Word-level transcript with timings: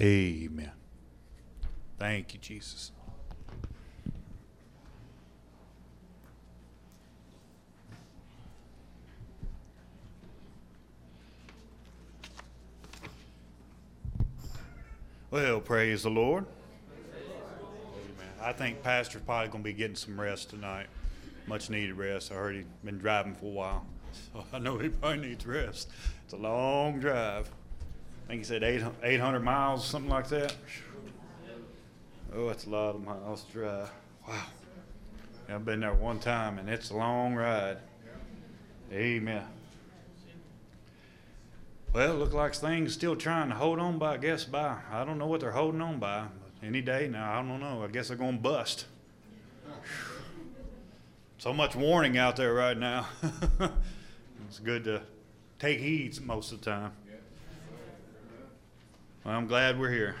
Amen. 0.00 0.72
Thank 1.98 2.32
you, 2.32 2.40
Jesus. 2.40 2.92
Well, 15.30 15.60
praise 15.60 16.04
the 16.04 16.10
Lord. 16.10 16.46
Amen. 17.04 18.28
I 18.42 18.52
think 18.52 18.82
Pastor's 18.82 19.20
probably 19.22 19.48
going 19.48 19.62
to 19.62 19.64
be 19.64 19.74
getting 19.74 19.94
some 19.96 20.18
rest 20.18 20.50
tonight. 20.50 20.86
Much 21.46 21.68
needed 21.68 21.96
rest. 21.96 22.32
I 22.32 22.36
heard 22.36 22.56
he's 22.56 22.64
been 22.82 22.98
driving 22.98 23.34
for 23.34 23.46
a 23.46 23.50
while. 23.50 23.86
So 24.32 24.44
I 24.52 24.58
know 24.58 24.76
he 24.78 24.88
probably 24.88 25.28
needs 25.28 25.46
rest. 25.46 25.88
It's 26.24 26.32
a 26.32 26.36
long 26.36 26.98
drive. 26.98 27.48
I 28.30 28.34
think 28.34 28.42
he 28.42 28.46
said 28.46 28.62
800 29.02 29.40
miles, 29.40 29.84
something 29.84 30.08
like 30.08 30.28
that. 30.28 30.54
Oh, 32.32 32.50
it's 32.50 32.64
a 32.64 32.70
lot 32.70 32.94
of 32.94 33.04
miles 33.04 33.42
to 33.42 33.52
drive. 33.52 33.90
Wow. 34.28 34.44
I've 35.48 35.64
been 35.64 35.80
there 35.80 35.92
one 35.94 36.20
time, 36.20 36.60
and 36.60 36.70
it's 36.70 36.90
a 36.90 36.96
long 36.96 37.34
ride. 37.34 37.78
Amen. 38.92 39.42
Well, 41.92 42.14
look 42.14 42.32
like 42.32 42.54
things 42.54 42.94
still 42.94 43.16
trying 43.16 43.48
to 43.48 43.56
hold 43.56 43.80
on 43.80 43.98
by, 43.98 44.14
I 44.14 44.18
guess, 44.18 44.44
by, 44.44 44.76
I 44.92 45.04
don't 45.04 45.18
know 45.18 45.26
what 45.26 45.40
they're 45.40 45.50
holding 45.50 45.80
on 45.80 45.98
by. 45.98 46.26
Any 46.62 46.82
day 46.82 47.08
now, 47.08 47.32
I 47.32 47.42
don't 47.42 47.58
know. 47.58 47.82
I 47.82 47.88
guess 47.88 48.06
they're 48.06 48.16
going 48.16 48.36
to 48.36 48.42
bust. 48.42 48.84
So 51.38 51.52
much 51.52 51.74
warning 51.74 52.16
out 52.16 52.36
there 52.36 52.54
right 52.54 52.78
now. 52.78 53.08
it's 54.46 54.60
good 54.60 54.84
to 54.84 55.02
take 55.58 55.80
heed 55.80 56.20
most 56.20 56.52
of 56.52 56.60
the 56.60 56.70
time. 56.70 56.92
Well, 59.24 59.34
I'm 59.34 59.46
glad 59.46 59.78
we're 59.78 59.90
here 59.90 60.16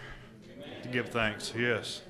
to 0.82 0.88
give 0.88 1.08
thanks. 1.08 1.52
Yes. 1.56 2.02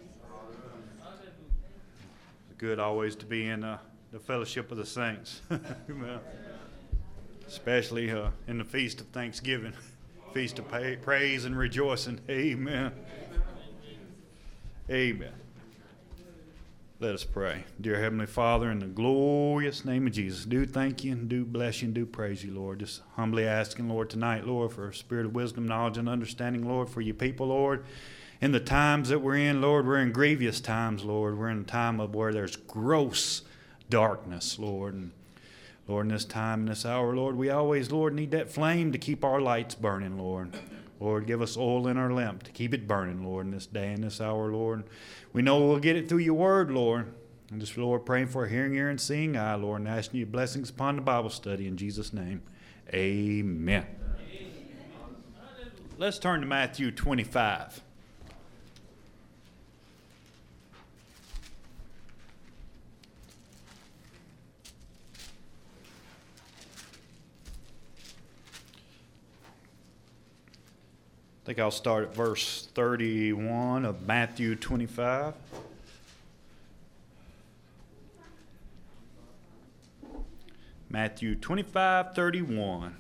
Good 2.59 2.81
always 2.81 3.15
to 3.17 3.27
be 3.27 3.47
in 3.47 3.63
uh, 3.63 3.79
the 4.11 4.19
fellowship 4.19 4.73
of 4.73 4.77
the 4.77 4.85
saints. 4.85 5.41
Especially 7.47 8.11
uh, 8.11 8.31
in 8.49 8.59
the 8.59 8.65
feast 8.65 9.01
of 9.01 9.07
Thanksgiving, 9.09 9.73
feast 10.35 10.59
of 10.59 10.67
praise 10.69 11.45
and 11.45 11.57
rejoicing. 11.57 12.21
Amen. 12.29 12.93
Amen. 14.91 15.40
Let 17.03 17.15
us 17.15 17.25
pray. 17.25 17.65
Dear 17.81 17.99
Heavenly 17.99 18.27
Father, 18.27 18.71
in 18.71 18.81
the 18.81 18.87
glorious 18.87 19.87
name 19.87 20.07
of 20.07 20.13
Jesus, 20.13 20.45
do 20.45 20.67
thank 20.67 21.03
you 21.03 21.13
and 21.13 21.31
do 21.31 21.47
bless 21.47 21.81
you 21.81 21.87
and 21.87 21.95
do 21.95 22.05
praise 22.05 22.45
you, 22.45 22.53
Lord. 22.53 22.81
Just 22.81 23.01
humbly 23.17 23.47
asking, 23.47 23.89
Lord, 23.89 24.11
tonight, 24.11 24.47
Lord, 24.47 24.73
for 24.73 24.87
a 24.87 24.95
spirit 24.95 25.25
of 25.25 25.35
wisdom, 25.35 25.67
knowledge, 25.67 25.97
and 25.97 26.11
understanding, 26.11 26.69
Lord, 26.69 26.91
for 26.91 27.01
your 27.01 27.15
people, 27.15 27.47
Lord. 27.47 27.87
In 28.43 28.53
the 28.53 28.61
times 28.61 29.09
that 29.09 29.21
we're 29.21 29.37
in, 29.37 29.63
Lord, 29.63 29.87
we're 29.87 29.97
in 29.97 30.13
grievous 30.13 30.61
times, 30.61 31.03
Lord. 31.03 31.39
We're 31.39 31.49
in 31.49 31.63
a 31.63 31.65
time 31.65 32.01
of 32.01 32.15
where 32.15 32.35
there's 32.35 32.57
gross 32.57 33.45
darkness, 33.89 34.59
Lord. 34.59 34.93
And 34.93 35.13
Lord, 35.89 36.05
in 36.05 36.13
this 36.13 36.27
time, 36.27 36.61
in 36.61 36.67
this 36.67 36.85
hour, 36.85 37.17
Lord, 37.17 37.35
we 37.35 37.49
always, 37.49 37.91
Lord, 37.91 38.13
need 38.13 38.33
that 38.33 38.53
flame 38.53 38.93
to 38.93 38.99
keep 38.99 39.25
our 39.25 39.41
lights 39.41 39.75
burning, 39.75 40.19
Lord. 40.19 40.53
Lord, 41.01 41.27
give 41.27 41.41
us 41.41 41.57
oil 41.57 41.89
in 41.89 41.97
our 41.97 42.13
lamp 42.13 42.43
to 42.45 42.53
keep 42.53 42.75
it 42.75 42.87
burning, 42.87 43.25
Lord, 43.25 43.47
in 43.47 43.53
this 43.53 43.67
day 43.67 43.93
and 43.93 44.05
this 44.05 44.21
hour, 44.21 44.53
Lord. 44.53 44.85
We 45.33 45.41
know 45.41 45.59
we'll 45.59 45.79
get 45.79 45.97
it 45.97 46.09
through 46.09 46.19
your 46.19 46.35
word, 46.35 46.71
Lord. 46.71 47.15
And 47.51 47.61
just, 47.61 47.77
Lord, 47.77 48.07
praying 48.07 48.29
for 48.29 48.45
a 48.45 48.49
hearing 48.49 48.75
ear 48.75 48.89
and 48.89 49.01
seeing 49.01 49.37
eye, 49.37 49.55
Lord, 49.57 49.81
and 49.81 49.89
asking 49.89 50.21
you 50.21 50.27
blessings 50.27 50.71
upon 50.71 50.97
the 50.97 51.03
Bible 51.03 51.31
study 51.31 51.67
in 51.67 51.77
Jesus' 51.77 52.13
name. 52.13 52.43
Amen. 52.95 53.87
Let's 55.99 56.19
turn 56.19 56.41
to 56.41 56.47
Matthew 56.47 56.91
25. 56.91 57.83
Think 71.51 71.59
I'll 71.59 71.73
start 71.73 72.05
at 72.05 72.15
verse 72.15 72.69
31 72.77 73.85
of 73.85 74.07
Matthew 74.07 74.55
25. 74.55 75.35
Matthew 80.89 81.35
25, 81.35 82.15
31. 82.15 82.97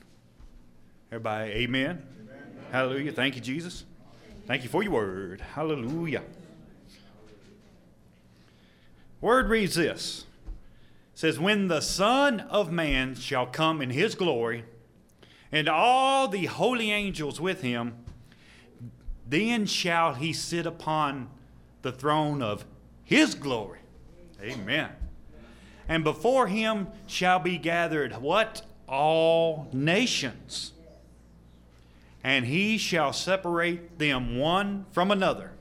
Everybody, 1.12 1.50
amen. 1.52 2.02
amen. 2.22 2.42
Hallelujah. 2.72 3.12
Thank 3.12 3.36
you, 3.36 3.40
Jesus. 3.40 3.84
Thank 4.48 4.64
you 4.64 4.68
for 4.68 4.82
your 4.82 4.94
word. 4.94 5.42
Hallelujah. 5.54 6.24
Word 9.20 9.48
reads 9.48 9.76
this. 9.76 10.24
It 11.14 11.20
says, 11.20 11.38
When 11.38 11.68
the 11.68 11.80
Son 11.80 12.40
of 12.40 12.72
Man 12.72 13.14
shall 13.14 13.46
come 13.46 13.80
in 13.80 13.90
his 13.90 14.16
glory, 14.16 14.64
and 15.52 15.68
all 15.68 16.26
the 16.26 16.46
holy 16.46 16.90
angels 16.90 17.40
with 17.40 17.62
him, 17.62 17.94
then 19.30 19.64
shall 19.64 20.14
he 20.14 20.32
sit 20.32 20.66
upon 20.66 21.28
the 21.82 21.92
throne 21.92 22.42
of 22.42 22.64
his 23.04 23.34
glory. 23.34 23.78
Amen. 24.42 24.90
And 25.88 26.04
before 26.04 26.48
him 26.48 26.88
shall 27.06 27.38
be 27.38 27.56
gathered 27.56 28.16
what? 28.16 28.62
All 28.88 29.68
nations. 29.72 30.72
And 32.22 32.44
he 32.44 32.76
shall 32.76 33.12
separate 33.12 33.98
them 33.98 34.36
one 34.38 34.84
from 34.90 35.10
another, 35.10 35.52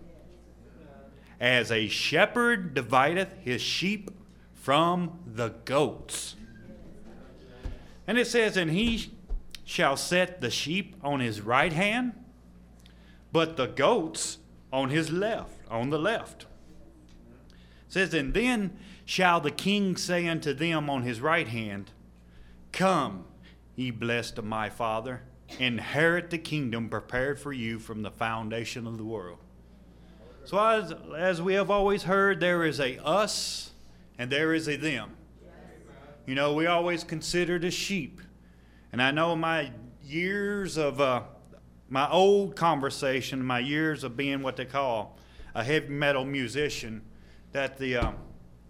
as 1.39 1.71
a 1.71 1.87
shepherd 1.87 2.73
divideth 2.73 3.31
his 3.43 3.61
sheep 3.61 4.11
from 4.53 5.19
the 5.25 5.49
goats. 5.63 6.35
And 8.07 8.17
it 8.17 8.27
says, 8.27 8.57
And 8.57 8.71
he 8.71 9.11
shall 9.63 9.95
set 9.95 10.41
the 10.41 10.49
sheep 10.49 10.95
on 11.01 11.19
his 11.19 11.39
right 11.39 11.71
hand 11.71 12.13
but 13.31 13.57
the 13.57 13.67
goats 13.67 14.39
on 14.71 14.89
his 14.89 15.11
left, 15.11 15.59
on 15.69 15.89
the 15.89 15.99
left. 15.99 16.43
It 17.87 17.93
says, 17.93 18.13
And 18.13 18.33
then 18.33 18.77
shall 19.05 19.39
the 19.39 19.51
king 19.51 19.95
say 19.95 20.27
unto 20.27 20.53
them 20.53 20.89
on 20.89 21.03
his 21.03 21.21
right 21.21 21.47
hand, 21.47 21.91
Come, 22.71 23.25
ye 23.75 23.91
blessed 23.91 24.37
of 24.37 24.45
my 24.45 24.69
father, 24.69 25.23
inherit 25.57 26.29
the 26.29 26.37
kingdom 26.37 26.89
prepared 26.89 27.39
for 27.39 27.51
you 27.51 27.79
from 27.79 28.03
the 28.03 28.11
foundation 28.11 28.85
of 28.85 28.97
the 28.97 29.03
world. 29.03 29.39
So, 30.45 30.57
as, 30.59 30.93
as 31.17 31.41
we 31.41 31.53
have 31.53 31.69
always 31.69 32.03
heard, 32.03 32.39
there 32.39 32.63
is 32.63 32.79
a 32.79 33.03
us 33.03 33.71
and 34.17 34.31
there 34.31 34.53
is 34.53 34.67
a 34.67 34.75
them. 34.75 35.15
You 36.25 36.35
know, 36.35 36.53
we 36.53 36.67
always 36.67 37.03
consider 37.03 37.57
the 37.57 37.71
sheep. 37.71 38.21
And 38.91 39.01
I 39.01 39.11
know 39.11 39.35
my 39.35 39.71
years 40.03 40.77
of 40.77 41.01
uh, 41.01 41.23
my 41.89 42.09
old 42.09 42.55
conversation, 42.55 43.43
my 43.43 43.59
years 43.59 44.03
of 44.03 44.15
being 44.15 44.41
what 44.41 44.55
they 44.55 44.65
call 44.65 45.17
a 45.55 45.63
heavy 45.63 45.89
metal 45.89 46.23
musician, 46.23 47.01
that 47.51 47.77
the 47.77 47.97
um, 47.97 48.15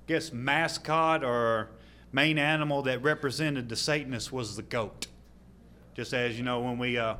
guess 0.07 0.31
mascot 0.31 1.23
or 1.23 1.69
main 2.13 2.37
animal 2.37 2.81
that 2.83 3.03
represented 3.03 3.67
the 3.67 3.75
Satanists 3.75 4.31
was 4.31 4.55
the 4.55 4.63
goat. 4.63 5.07
Just 5.93 6.13
as 6.13 6.37
you 6.37 6.43
know, 6.43 6.61
when 6.61 6.77
we 6.77 6.97
uh, 6.97 7.15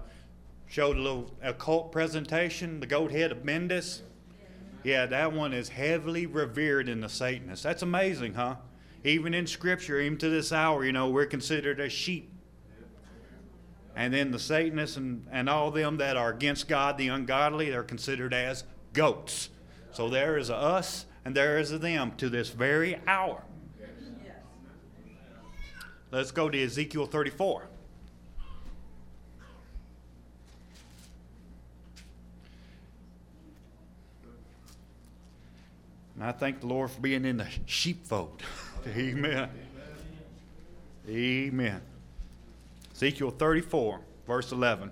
showed 0.67 0.95
a 0.95 1.01
little 1.01 1.33
occult 1.43 1.91
presentation, 1.91 2.79
the 2.79 2.87
goat 2.87 3.11
head 3.11 3.31
of 3.31 3.43
Mendes. 3.43 4.03
Yeah, 4.83 5.05
that 5.07 5.33
one 5.33 5.51
is 5.51 5.67
heavily 5.67 6.25
revered 6.25 6.87
in 6.87 7.01
the 7.01 7.09
Satanists. 7.09 7.63
That's 7.63 7.81
amazing, 7.81 8.35
huh? 8.35 8.55
Even 9.03 9.33
in 9.33 9.45
Scripture, 9.45 9.99
even 9.99 10.17
to 10.19 10.29
this 10.29 10.53
hour, 10.53 10.85
you 10.85 10.93
know, 10.93 11.09
we're 11.09 11.25
considered 11.25 11.81
as 11.81 11.91
sheep 11.91 12.31
and 13.99 14.13
then 14.13 14.31
the 14.31 14.39
Satanists 14.39 14.95
and, 14.95 15.27
and 15.29 15.49
all 15.49 15.71
them 15.71 15.97
that 15.97 16.15
are 16.15 16.29
against 16.29 16.69
God, 16.69 16.97
the 16.97 17.09
ungodly, 17.09 17.69
they're 17.69 17.83
considered 17.83 18.33
as 18.33 18.63
goats. 18.93 19.49
So 19.91 20.09
there 20.09 20.37
is 20.37 20.49
a 20.49 20.55
us 20.55 21.05
and 21.25 21.35
there 21.35 21.59
is 21.59 21.73
a 21.73 21.77
them 21.77 22.13
to 22.15 22.29
this 22.29 22.47
very 22.47 22.97
hour. 23.05 23.43
Let's 26.11 26.31
go 26.31 26.49
to 26.49 26.63
Ezekiel 26.63 27.07
34. 27.07 27.67
And 36.15 36.23
I 36.23 36.31
thank 36.31 36.61
the 36.61 36.67
Lord 36.67 36.89
for 36.89 37.01
being 37.01 37.25
in 37.25 37.35
the 37.35 37.47
sheepfold. 37.65 38.43
Amen. 38.87 39.49
Amen. 41.05 41.81
Ezekiel 42.99 43.31
34, 43.31 44.01
verse 44.27 44.51
11. 44.51 44.91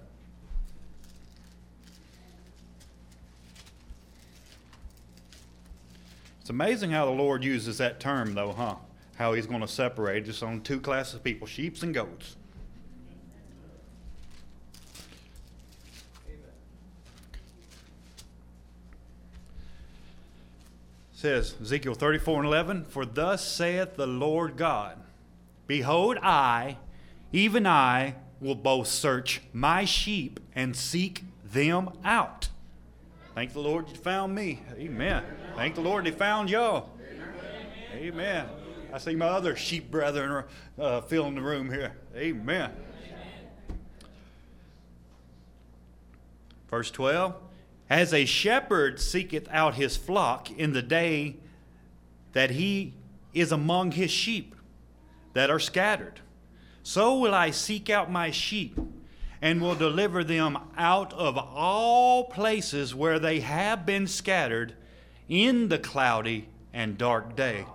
It's 6.39 6.49
amazing 6.49 6.91
how 6.91 7.03
the 7.03 7.11
Lord 7.11 7.43
uses 7.43 7.79
that 7.79 7.99
term, 7.99 8.33
though, 8.33 8.53
huh? 8.53 8.75
How 9.17 9.33
he's 9.33 9.45
going 9.45 9.59
to 9.59 9.67
separate 9.67 10.23
just 10.23 10.41
on 10.41 10.61
two 10.61 10.79
classes 10.79 11.15
of 11.15 11.23
people 11.25 11.47
sheep 11.47 11.83
and 11.83 11.93
goats. 11.93 12.37
says 21.11 21.55
Ezekiel 21.61 21.93
34 21.93 22.37
and 22.37 22.47
11, 22.47 22.85
For 22.85 23.05
thus 23.05 23.45
saith 23.45 23.97
the 23.97 24.07
Lord 24.07 24.55
God, 24.55 24.97
Behold, 25.67 26.17
I 26.21 26.77
even 27.31 27.67
I, 27.67 28.15
will 28.39 28.55
both 28.55 28.87
search 28.87 29.41
my 29.51 29.85
sheep 29.85 30.39
and 30.55 30.75
seek 30.75 31.23
them 31.43 31.89
out. 32.03 32.49
Thank 33.33 33.53
the 33.53 33.59
Lord 33.59 33.89
you 33.89 33.95
found 33.95 34.33
me. 34.33 34.61
Amen. 34.75 35.23
Thank 35.55 35.75
the 35.75 35.81
Lord 35.81 36.05
they 36.05 36.11
found 36.11 36.49
y'all. 36.49 36.89
Amen. 37.93 38.47
I 38.93 38.97
see 38.99 39.15
my 39.15 39.27
other 39.27 39.55
sheep 39.55 39.91
brethren 39.91 40.45
uh, 40.79 41.01
filling 41.01 41.35
the 41.35 41.41
room 41.41 41.71
here. 41.71 41.95
Amen. 42.15 42.71
Verse 46.69 46.91
12 46.91 47.35
As 47.89 48.13
a 48.13 48.25
shepherd 48.25 48.99
seeketh 48.99 49.47
out 49.51 49.75
his 49.75 49.97
flock 49.97 50.51
in 50.51 50.73
the 50.73 50.81
day 50.81 51.37
that 52.33 52.51
he 52.51 52.93
is 53.33 53.51
among 53.51 53.91
his 53.91 54.11
sheep 54.11 54.55
that 55.33 55.49
are 55.49 55.59
scattered, 55.59 56.21
so 56.87 57.17
will 57.17 57.35
I 57.35 57.51
seek 57.51 57.89
out 57.89 58.09
my 58.09 58.31
sheep 58.31 58.79
and 59.41 59.61
will 59.61 59.75
deliver 59.75 60.23
them 60.23 60.57
out 60.77 61.11
of 61.11 61.37
all 61.37 62.23
places 62.29 62.95
where 62.95 63.19
they 63.19 63.41
have 63.41 63.85
been 63.85 64.07
scattered 64.07 64.73
in 65.27 65.67
the 65.67 65.79
cloudy 65.79 66.47
and 66.71 66.97
dark 66.97 67.35
day. 67.35 67.65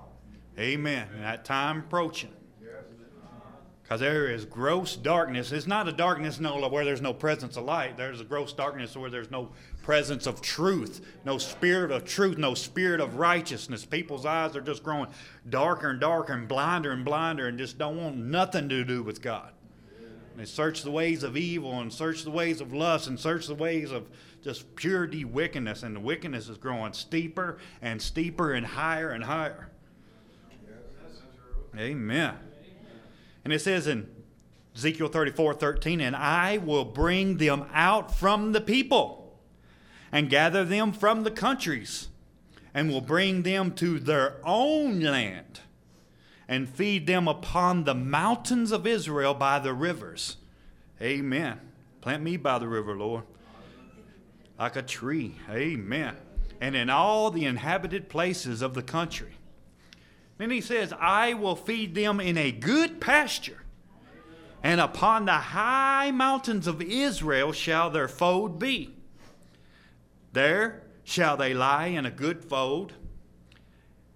Amen. 0.58 1.08
That 1.20 1.44
time 1.44 1.80
approaching. 1.80 2.32
Because 3.92 4.00
there 4.00 4.30
is 4.30 4.46
gross 4.46 4.96
darkness. 4.96 5.52
It's 5.52 5.66
not 5.66 5.86
a 5.86 5.92
darkness 5.92 6.40
no, 6.40 6.66
where 6.66 6.82
there's 6.82 7.02
no 7.02 7.12
presence 7.12 7.58
of 7.58 7.64
light. 7.64 7.98
There's 7.98 8.22
a 8.22 8.24
gross 8.24 8.54
darkness 8.54 8.96
where 8.96 9.10
there's 9.10 9.30
no 9.30 9.50
presence 9.82 10.26
of 10.26 10.40
truth, 10.40 11.04
no 11.26 11.36
spirit 11.36 11.90
of 11.90 12.06
truth, 12.06 12.38
no 12.38 12.54
spirit 12.54 13.02
of 13.02 13.16
righteousness. 13.16 13.84
People's 13.84 14.24
eyes 14.24 14.56
are 14.56 14.62
just 14.62 14.82
growing 14.82 15.08
darker 15.50 15.90
and 15.90 16.00
darker 16.00 16.32
and 16.32 16.48
blinder 16.48 16.92
and 16.92 17.04
blinder 17.04 17.48
and 17.48 17.58
just 17.58 17.76
don't 17.76 17.98
want 17.98 18.16
nothing 18.16 18.70
to 18.70 18.82
do 18.82 19.02
with 19.02 19.20
God. 19.20 19.52
They 20.38 20.46
search 20.46 20.80
the 20.80 20.90
ways 20.90 21.22
of 21.22 21.36
evil 21.36 21.78
and 21.78 21.92
search 21.92 22.24
the 22.24 22.30
ways 22.30 22.62
of 22.62 22.72
lust 22.72 23.08
and 23.08 23.20
search 23.20 23.46
the 23.46 23.54
ways 23.54 23.92
of 23.92 24.08
just 24.42 24.74
purity 24.74 25.26
wickedness, 25.26 25.82
and 25.82 25.94
the 25.94 26.00
wickedness 26.00 26.48
is 26.48 26.56
growing 26.56 26.94
steeper 26.94 27.58
and 27.82 28.00
steeper 28.00 28.54
and 28.54 28.64
higher 28.64 29.10
and 29.10 29.24
higher. 29.24 29.68
Amen. 31.76 32.38
And 33.44 33.52
it 33.52 33.60
says 33.60 33.86
in 33.86 34.08
Ezekiel 34.74 35.08
34 35.08 35.54
13, 35.54 36.00
and 36.00 36.16
I 36.16 36.58
will 36.58 36.84
bring 36.84 37.36
them 37.38 37.66
out 37.72 38.14
from 38.14 38.52
the 38.52 38.60
people 38.60 39.40
and 40.10 40.30
gather 40.30 40.64
them 40.64 40.92
from 40.92 41.24
the 41.24 41.30
countries 41.30 42.08
and 42.74 42.90
will 42.90 43.00
bring 43.00 43.42
them 43.42 43.72
to 43.72 43.98
their 43.98 44.36
own 44.44 45.00
land 45.00 45.60
and 46.48 46.68
feed 46.68 47.06
them 47.06 47.28
upon 47.28 47.84
the 47.84 47.94
mountains 47.94 48.72
of 48.72 48.86
Israel 48.86 49.34
by 49.34 49.58
the 49.58 49.72
rivers. 49.72 50.36
Amen. 51.00 51.58
Plant 52.00 52.22
me 52.22 52.36
by 52.36 52.58
the 52.58 52.68
river, 52.68 52.96
Lord, 52.96 53.24
like 54.58 54.76
a 54.76 54.82
tree. 54.82 55.36
Amen. 55.50 56.16
And 56.60 56.76
in 56.76 56.90
all 56.90 57.30
the 57.30 57.44
inhabited 57.44 58.08
places 58.08 58.62
of 58.62 58.74
the 58.74 58.82
country. 58.82 59.34
Then 60.42 60.50
he 60.50 60.60
says, 60.60 60.92
I 60.98 61.34
will 61.34 61.54
feed 61.54 61.94
them 61.94 62.18
in 62.18 62.36
a 62.36 62.50
good 62.50 63.00
pasture, 63.00 63.62
and 64.60 64.80
upon 64.80 65.24
the 65.24 65.30
high 65.30 66.10
mountains 66.10 66.66
of 66.66 66.82
Israel 66.82 67.52
shall 67.52 67.90
their 67.90 68.08
fold 68.08 68.58
be. 68.58 68.92
There 70.32 70.82
shall 71.04 71.36
they 71.36 71.54
lie 71.54 71.86
in 71.86 72.04
a 72.06 72.10
good 72.10 72.44
fold 72.44 72.94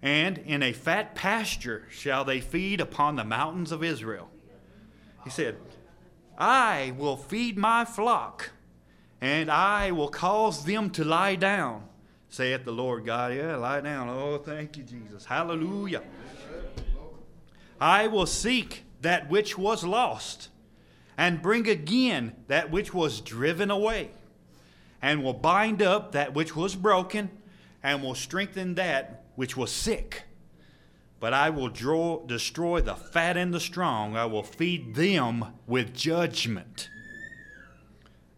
and 0.03 0.39
in 0.39 0.65
a 0.65 0.73
fat 0.73 1.15
pasture 1.15 1.87
shall 1.93 2.25
they 2.25 2.41
feed 2.41 2.81
upon 2.81 3.15
the 3.15 3.23
mountains 3.23 3.71
of 3.71 3.85
Israel. 3.85 4.29
He 5.23 5.31
said, 5.31 5.57
I 6.37 6.93
will 6.99 7.17
feed 7.17 7.57
my 7.57 7.85
flock, 7.85 8.51
and 9.21 9.49
I 9.49 9.93
will 9.93 10.09
cause 10.09 10.65
them 10.65 10.91
to 10.91 11.05
lie 11.05 11.37
down, 11.37 11.85
saith 12.29 12.65
the 12.65 12.73
Lord 12.73 13.05
God. 13.05 13.35
Yeah, 13.35 13.57
lie 13.57 13.81
down. 13.81 14.09
Oh, 14.09 14.39
thank 14.39 14.77
you, 14.77 14.83
Jesus. 14.83 15.25
Hallelujah. 15.25 16.03
I 17.81 18.07
will 18.07 18.27
seek 18.27 18.85
that 19.03 19.29
which 19.29 19.59
was 19.59 19.85
lost, 19.85 20.49
and 21.19 21.43
bring 21.43 21.69
again 21.69 22.35
that 22.49 22.71
which 22.71 22.93
was 22.95 23.21
driven 23.21 23.71
away, 23.71 24.11
and 25.03 25.23
will 25.23 25.35
bind 25.35 25.83
up 25.83 26.13
that 26.13 26.35
which 26.35 26.57
was 26.57 26.75
broken, 26.75 27.31
and 27.83 28.03
will 28.03 28.15
strengthen 28.15 28.75
that 28.75 29.25
which 29.35 29.57
was 29.57 29.71
sick. 29.71 30.25
But 31.21 31.33
I 31.33 31.51
will 31.51 31.69
draw, 31.69 32.25
destroy 32.27 32.81
the 32.81 32.95
fat 32.95 33.37
and 33.37 33.53
the 33.53 33.61
strong. 33.61 34.17
I 34.17 34.27
will 34.27 34.43
feed 34.43 34.95
them 34.95 35.55
with 35.67 35.95
judgment. 35.95 36.91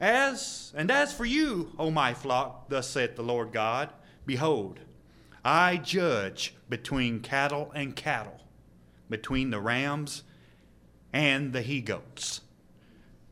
As 0.00 0.72
and 0.76 0.90
as 0.90 1.12
for 1.12 1.24
you, 1.24 1.72
O 1.78 1.90
my 1.90 2.14
flock, 2.14 2.68
thus 2.68 2.88
saith 2.88 3.16
the 3.16 3.22
Lord 3.22 3.52
God, 3.52 3.90
behold, 4.24 4.78
I 5.44 5.76
judge 5.76 6.54
between 6.68 7.20
cattle 7.20 7.72
and 7.74 7.96
cattle, 7.96 8.40
between 9.10 9.50
the 9.50 9.60
rams 9.60 10.22
and 11.12 11.52
the 11.52 11.62
he 11.62 11.80
goats. 11.80 12.42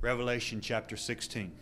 Revelation 0.01 0.61
chapter 0.61 0.97
16. 0.97 1.53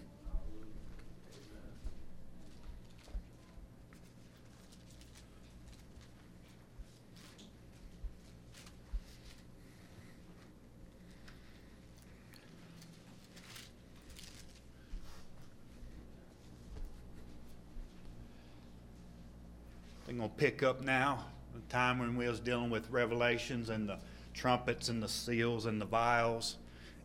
I'm 20.07 20.19
going 20.19 20.29
to 20.29 20.37
pick 20.37 20.63
up 20.63 20.83
now 20.83 21.25
the 21.55 21.61
time 21.73 21.99
when 21.99 22.15
we 22.15 22.29
was 22.29 22.39
dealing 22.39 22.69
with 22.69 22.91
revelations 22.91 23.71
and 23.71 23.89
the 23.89 23.99
trumpets 24.35 24.91
and 24.91 25.03
the 25.03 25.09
seals 25.09 25.65
and 25.65 25.81
the 25.81 25.87
vials 25.87 26.57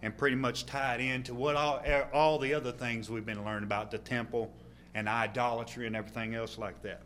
and 0.01 0.17
pretty 0.17 0.35
much 0.35 0.65
tied 0.65 0.99
into 0.99 1.33
what 1.33 1.55
all, 1.55 1.81
all 2.11 2.39
the 2.39 2.53
other 2.53 2.73
things 2.73 3.09
we've 3.09 3.25
been 3.25 3.45
learning 3.45 3.63
about 3.63 3.89
the 3.89 3.97
temple 3.97 4.51
and 4.95 5.07
idolatry 5.07 5.87
and 5.87 5.95
everything 5.95 6.35
else 6.35 6.57
like 6.57 6.81
that. 6.81 7.01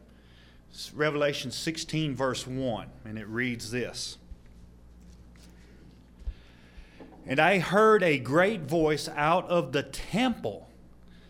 It's 0.71 0.91
Revelation 0.93 1.51
16, 1.51 2.15
verse 2.15 2.47
1, 2.47 2.87
and 3.05 3.19
it 3.19 3.27
reads 3.27 3.69
this 3.69 4.17
And 7.27 7.39
I 7.39 7.59
heard 7.59 8.01
a 8.01 8.17
great 8.17 8.61
voice 8.61 9.07
out 9.09 9.47
of 9.47 9.73
the 9.73 9.83
temple 9.83 10.67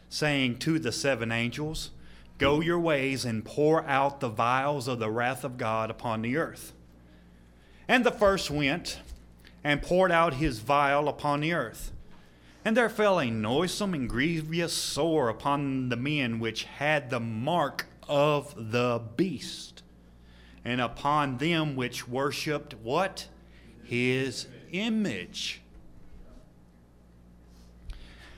saying 0.07 0.59
to 0.59 0.79
the 0.79 0.93
seven 0.93 1.33
angels, 1.33 1.89
Go 2.37 2.61
your 2.61 2.79
ways 2.79 3.25
and 3.25 3.45
pour 3.45 3.85
out 3.85 4.19
the 4.19 4.29
vials 4.29 4.87
of 4.87 4.99
the 4.99 5.11
wrath 5.11 5.43
of 5.43 5.57
God 5.57 5.89
upon 5.89 6.21
the 6.21 6.37
earth. 6.37 6.73
And 7.87 8.05
the 8.05 8.11
first 8.11 8.49
went 8.49 8.99
and 9.63 9.81
poured 9.81 10.11
out 10.11 10.35
his 10.35 10.59
vial 10.59 11.07
upon 11.07 11.41
the 11.41 11.53
earth. 11.53 11.91
And 12.65 12.75
there 12.75 12.89
fell 12.89 13.19
a 13.19 13.29
noisome 13.29 13.93
and 13.93 14.09
grievous 14.09 14.73
sore 14.73 15.29
upon 15.29 15.89
the 15.89 15.95
men 15.95 16.39
which 16.39 16.63
had 16.63 17.09
the 17.09 17.19
mark 17.19 17.85
of 18.07 18.71
the 18.71 19.01
beast, 19.15 19.83
and 20.65 20.81
upon 20.81 21.37
them 21.37 21.75
which 21.75 22.07
worshipped 22.07 22.73
what? 22.75 23.27
His 23.83 24.47
image. 24.71 25.61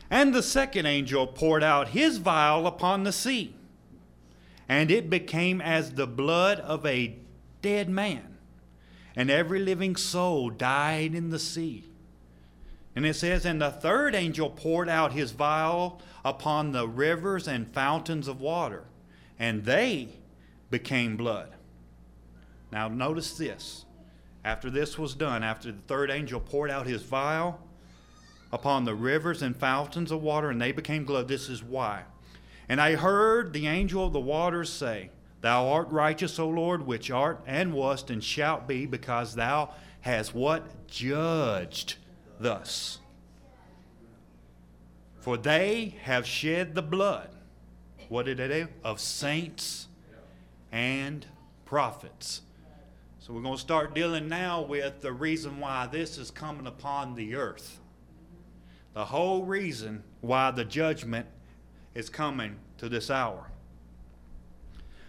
And 0.10 0.34
the 0.34 0.44
second 0.44 0.86
angel 0.86 1.28
poured 1.28 1.64
out 1.64 1.90
his 1.90 2.18
vial 2.18 2.68
upon 2.68 3.04
the 3.04 3.12
sea 3.12 3.55
and 4.68 4.90
it 4.90 5.10
became 5.10 5.62
as 5.62 5.92
the 5.92 6.08
blood 6.08 6.60
of 6.60 6.86
a 6.86 7.16
dead 7.62 7.90
man, 7.90 8.38
and 9.16 9.30
every 9.30 9.60
living 9.60 9.96
soul 9.96 10.50
died 10.50 11.14
in 11.14 11.30
the 11.30 11.40
sea. 11.40 11.86
And 12.96 13.06
it 13.06 13.16
says, 13.16 13.46
And 13.46 13.62
the 13.62 13.72
third 13.72 14.16
angel 14.16 14.50
poured 14.50 14.88
out 14.88 15.12
his 15.12 15.32
vial 15.32 16.02
upon 16.24 16.72
the 16.72 16.88
rivers 16.88 17.48
and 17.48 17.74
fountains 17.74 18.28
of 18.28 18.40
water, 18.40 18.86
and 19.38 19.66
they 19.66 20.10
became 20.72 21.18
blood. 21.18 21.52
Now, 22.72 22.88
notice 22.88 23.38
this. 23.38 23.86
After 24.44 24.70
this 24.70 24.98
was 24.98 25.16
done, 25.16 25.44
after 25.44 25.72
the 25.72 25.82
third 25.82 26.12
angel 26.12 26.40
poured 26.40 26.70
out 26.70 26.86
his 26.86 27.02
vial 27.02 27.60
upon 28.52 28.86
the 28.86 28.96
rivers 28.96 29.42
and 29.42 29.56
fountains 29.56 30.12
of 30.12 30.22
water, 30.22 30.50
and 30.50 30.62
they 30.62 30.72
became 30.72 31.04
blood, 31.04 31.28
this 31.28 31.50
is 31.50 31.64
why. 31.64 32.04
And 32.68 32.82
I 32.82 32.96
heard 32.96 33.54
the 33.54 33.68
angel 33.68 34.06
of 34.06 34.14
the 34.14 34.20
waters 34.20 34.72
say, 34.72 35.12
Thou 35.42 35.68
art 35.68 35.92
righteous, 35.92 36.40
O 36.40 36.48
Lord, 36.50 36.88
which 36.88 37.12
art 37.12 37.44
and 37.46 37.74
wast 37.74 38.10
and 38.10 38.24
shalt 38.24 38.68
be, 38.68 38.86
because 38.88 39.36
thou 39.36 39.72
hast 40.02 40.34
what? 40.34 40.88
Judged 40.88 41.98
thus. 42.40 43.00
For 45.20 45.38
they 45.38 45.96
have 46.04 46.26
shed 46.26 46.76
the 46.76 46.82
blood, 46.82 47.30
what 48.10 48.26
did 48.26 48.38
they 48.38 48.48
do? 48.48 48.68
Of 48.84 49.00
saints 49.00 49.88
and 50.72 51.26
prophets. 51.66 52.42
So 53.20 53.34
we're 53.34 53.42
going 53.42 53.56
to 53.56 53.62
start 53.62 53.96
dealing 53.96 54.28
now 54.28 54.62
with 54.62 55.02
the 55.02 55.12
reason 55.12 55.60
why 55.60 55.88
this 55.88 56.20
is 56.20 56.30
coming 56.30 56.68
upon 56.68 57.16
the 57.16 57.36
earth. 57.36 57.80
The 58.94 59.06
whole 59.06 59.46
reason 59.46 60.04
why 60.22 60.52
the 60.52 60.64
judgment 60.64 61.26
is 61.96 62.10
coming 62.10 62.58
to 62.78 62.88
this 62.88 63.10
hour. 63.10 63.50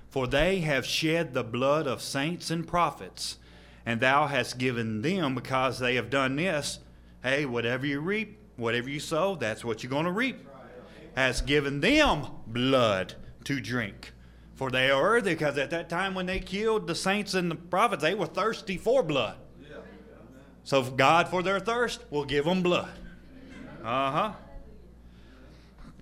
For 0.09 0.27
they 0.27 0.61
have 0.61 0.87
shed 0.87 1.35
the 1.35 1.45
blood 1.45 1.87
of 1.87 2.01
saints 2.01 2.51
and 2.51 2.67
prophets, 2.67 3.37
and 3.85 4.01
thou 4.01 4.29
hast 4.29 4.57
given 4.57 5.03
them, 5.03 5.35
because 5.35 5.79
they 5.79 5.97
have 5.97 6.09
done 6.09 6.37
this, 6.37 6.79
hey, 7.23 7.45
whatever 7.45 7.85
you 7.85 8.01
reap, 8.01 8.39
whatever 8.57 8.89
you 8.89 9.01
sow, 9.01 9.35
that's 9.35 9.65
what 9.65 9.83
you're 9.83 9.91
going 9.91 10.07
to 10.07 10.13
reap. 10.13 10.47
Has 11.17 11.41
given 11.43 11.81
them 11.81 12.27
blood 12.47 13.15
to 13.45 13.61
drink. 13.61 14.13
For 14.55 14.71
they 14.71 14.91
are 14.91 15.03
worthy, 15.03 15.33
because 15.33 15.59
at 15.59 15.71
that 15.71 15.91
time 15.91 16.15
when 16.15 16.27
they 16.27 16.41
killed 16.41 16.87
the 16.87 16.95
saints 16.95 17.35
and 17.35 17.51
the 17.51 17.57
prophets, 17.57 18.03
they 18.03 18.15
were 18.15 18.27
thirsty 18.27 18.79
for 18.79 19.03
blood. 19.03 19.37
So 20.65 20.83
God, 20.83 21.29
for 21.29 21.43
their 21.43 21.61
thirst, 21.61 22.01
will 22.11 22.25
give 22.25 22.45
them 22.45 22.63
blood. 22.63 22.91
Uh 23.85 24.11
huh. 24.11 24.33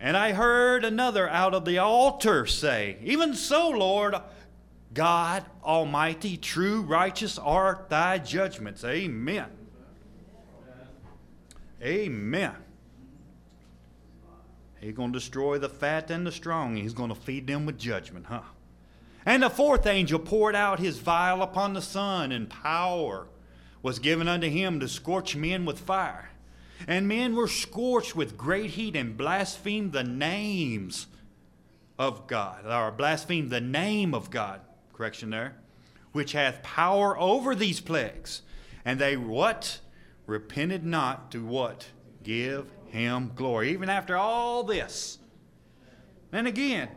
And 0.04 0.18
I 0.18 0.32
heard 0.32 0.84
another 0.84 1.26
out 1.30 1.54
of 1.54 1.64
the 1.64 1.78
altar 1.78 2.44
say, 2.44 2.99
Even 3.02 3.32
so, 3.32 3.70
Lord, 3.70 4.14
God 4.92 5.46
Almighty, 5.64 6.37
true, 6.37 6.82
righteous 6.82 7.38
are 7.38 7.87
thy 7.88 8.18
judgments. 8.18 8.84
Amen. 8.84 9.46
Amen. 11.82 12.54
He's 14.78 14.92
going 14.92 15.11
to 15.14 15.18
destroy 15.18 15.56
the 15.56 15.70
fat 15.70 16.11
and 16.11 16.26
the 16.26 16.32
strong. 16.32 16.76
He's 16.76 16.92
going 16.92 17.08
to 17.08 17.14
feed 17.14 17.46
them 17.46 17.64
with 17.64 17.78
judgment, 17.78 18.26
huh? 18.26 18.42
And 19.25 19.42
the 19.42 19.49
fourth 19.49 19.87
angel 19.87 20.18
poured 20.18 20.54
out 20.54 20.80
his 20.80 20.99
vial 20.99 21.40
upon 21.40 21.73
the 21.73 21.80
sun, 21.80 22.30
and 22.30 22.50
power 22.50 23.26
was 23.80 23.99
given 23.99 24.28
unto 24.28 24.50
him 24.50 24.80
to 24.80 24.88
scorch 24.88 25.34
men 25.34 25.64
with 25.64 25.78
fire. 25.78 26.28
And 26.87 27.09
men 27.09 27.35
were 27.35 27.49
scorched 27.49 28.14
with 28.14 28.37
great 28.37 28.71
heat 28.71 28.97
and 28.97 29.16
blasphemed 29.16 29.93
the 29.93 30.04
names 30.04 31.07
of 31.99 32.26
God, 32.26 32.66
or 32.66 32.90
blasphemed 32.90 33.50
the 33.50 33.61
name 33.61 34.14
of 34.14 34.31
God, 34.31 34.61
correction 34.93 35.31
there, 35.31 35.57
which 36.12 36.33
hath 36.33 36.62
power 36.62 37.19
over 37.19 37.54
these 37.54 37.81
plagues. 37.81 38.43
And 38.85 38.99
they 38.99 39.16
what? 39.16 39.81
Repented 40.26 40.85
not 40.85 41.31
to 41.33 41.45
what? 41.45 41.87
Give 42.23 42.66
him 42.87 43.33
glory. 43.35 43.71
Even 43.71 43.88
after 43.88 44.16
all 44.16 44.64
this. 44.64 45.19
And 46.33 46.47
again, 46.47 46.88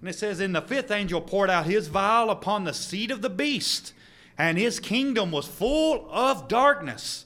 and 0.00 0.08
it 0.08 0.14
says, 0.14 0.40
And 0.40 0.54
the 0.54 0.60
fifth 0.60 0.90
angel 0.90 1.20
poured 1.20 1.48
out 1.48 1.66
his 1.66 1.88
vial 1.88 2.28
upon 2.28 2.64
the 2.64 2.74
seat 2.74 3.10
of 3.10 3.22
the 3.22 3.30
beast, 3.30 3.94
and 4.36 4.58
his 4.58 4.80
kingdom 4.80 5.30
was 5.30 5.46
full 5.46 6.10
of 6.10 6.48
darkness 6.48 7.24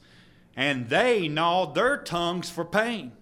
and 0.56 0.88
they 0.88 1.28
gnawed 1.28 1.74
their 1.74 1.98
tongues 1.98 2.48
for 2.48 2.64
pain 2.64 3.12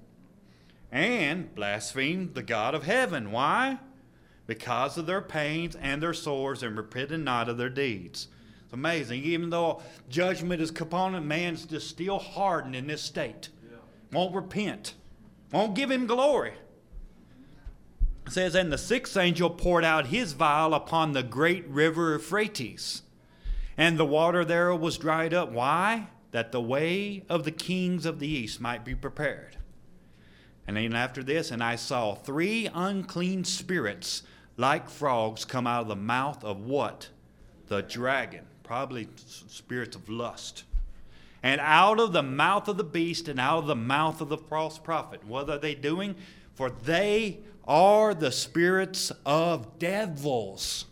and 0.93 1.53
blasphemed 1.57 2.35
the 2.35 2.43
God 2.43 2.75
of 2.75 2.85
heaven. 2.85 3.33
Why? 3.33 3.81
Because 4.47 4.97
of 4.97 5.07
their 5.07 5.21
pains 5.21 5.75
and 5.75 6.01
their 6.01 6.15
sores 6.15 6.63
and 6.63 6.77
repented 6.77 7.21
not 7.21 7.49
of 7.49 7.59
their 7.59 7.69
deeds. 7.69 8.29
It's 8.63 8.73
amazing. 8.73 9.25
Even 9.25 9.51
though 9.51 9.83
judgment 10.09 10.63
is 10.63 10.71
him, 10.71 11.27
man's 11.27 11.67
just 11.67 11.89
still 11.89 12.21
hardened 12.21 12.77
in 12.77 12.87
this 12.87 13.03
state. 13.03 13.49
Yeah. 13.69 13.79
Won't 14.13 14.35
repent. 14.37 14.95
Won't 15.51 15.75
give 15.75 15.91
him 15.91 16.07
glory. 16.07 16.53
It 18.27 18.33
says, 18.33 18.55
And 18.55 18.73
the 18.73 18.79
sixth 18.79 19.17
angel 19.17 19.51
poured 19.51 19.85
out 19.85 20.07
his 20.07 20.33
vial 20.33 20.75
upon 20.75 21.13
the 21.13 21.25
great 21.25 21.67
river 21.69 22.13
Euphrates, 22.13 23.03
and 23.77 23.99
the 23.99 24.07
water 24.07 24.45
there 24.45 24.75
was 24.75 24.97
dried 24.97 25.35
up. 25.35 25.51
Why? 25.51 26.09
That 26.35 26.51
the 26.51 26.61
way 26.61 27.23
of 27.29 27.45
the 27.45 27.53
kings 27.53 28.05
of 28.05 28.19
the 28.19 28.27
east 28.27 28.61
might 28.61 28.85
be 28.85 28.93
prepared. 28.93 29.57
And 30.67 30.77
then 30.77 30.93
after 30.93 31.23
this, 31.23 31.53
and 31.53 31.63
I 31.63 31.77
saw 31.77 32.17
three 32.17 32.69
unclean 32.75 33.45
spirits 33.45 34.25
like 34.57 34.91
frogs 34.91 35.45
come 35.45 35.65
out 35.65 35.83
of 35.83 35.89
the 35.89 35.95
mouth 35.95 36.43
of 36.43 36.65
what? 36.65 37.09
The 37.69 37.83
dragon. 37.83 38.47
Probably 38.65 39.07
spirits 39.17 39.95
of 39.95 40.09
lust. 40.09 40.65
And 41.41 41.61
out 41.61 42.01
of 42.01 42.13
the 42.13 42.25
mouth 42.25 42.67
of 42.67 42.79
the 42.79 42.83
beast 42.83 43.29
and 43.29 43.39
out 43.39 43.59
of 43.59 43.67
the 43.69 43.77
mouth 43.77 44.21
of 44.21 44.29
the 44.29 44.37
false 44.37 44.77
prophet. 44.77 45.25
What 45.25 45.49
are 45.49 45.59
they 45.59 45.77
doing? 45.77 46.17
For 46.53 46.69
they 46.69 47.39
are 47.63 48.13
the 48.13 48.33
spirits 48.33 49.13
of 49.25 49.79
devils. 49.79 50.87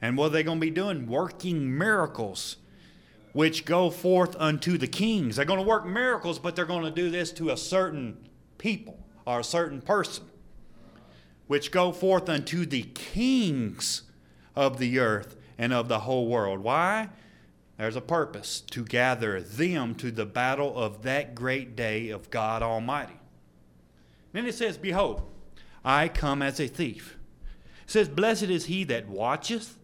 And 0.00 0.16
what 0.16 0.26
are 0.26 0.30
they 0.30 0.42
going 0.42 0.58
to 0.58 0.66
be 0.66 0.70
doing? 0.70 1.06
Working 1.06 1.78
miracles 1.78 2.56
which 3.32 3.64
go 3.64 3.90
forth 3.90 4.36
unto 4.38 4.76
the 4.76 4.86
kings. 4.86 5.36
They're 5.36 5.44
going 5.44 5.60
to 5.60 5.66
work 5.66 5.86
miracles, 5.86 6.38
but 6.38 6.54
they're 6.54 6.64
going 6.64 6.84
to 6.84 6.90
do 6.90 7.10
this 7.10 7.32
to 7.32 7.50
a 7.50 7.56
certain 7.56 8.28
people 8.58 8.98
or 9.26 9.40
a 9.40 9.44
certain 9.44 9.80
person, 9.80 10.24
which 11.46 11.70
go 11.70 11.92
forth 11.92 12.28
unto 12.28 12.66
the 12.66 12.82
kings 12.94 14.02
of 14.54 14.78
the 14.78 14.98
earth 14.98 15.36
and 15.58 15.72
of 15.72 15.88
the 15.88 16.00
whole 16.00 16.28
world. 16.28 16.60
Why? 16.60 17.08
There's 17.78 17.96
a 17.96 18.02
purpose 18.02 18.60
to 18.70 18.84
gather 18.84 19.40
them 19.40 19.94
to 19.96 20.10
the 20.10 20.26
battle 20.26 20.76
of 20.78 21.02
that 21.02 21.34
great 21.34 21.74
day 21.74 22.10
of 22.10 22.30
God 22.30 22.62
Almighty. 22.62 23.18
Then 24.32 24.46
it 24.46 24.54
says, 24.54 24.76
Behold, 24.76 25.22
I 25.84 26.08
come 26.08 26.42
as 26.42 26.60
a 26.60 26.68
thief. 26.68 27.16
It 27.84 27.90
says, 27.90 28.08
Blessed 28.08 28.44
is 28.44 28.66
he 28.66 28.84
that 28.84 29.08
watcheth 29.08 29.78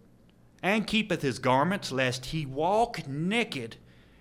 and 0.62 0.86
keepeth 0.86 1.22
his 1.22 1.38
garments, 1.38 1.92
lest 1.92 2.26
he 2.26 2.44
walk 2.44 3.06
naked 3.06 3.76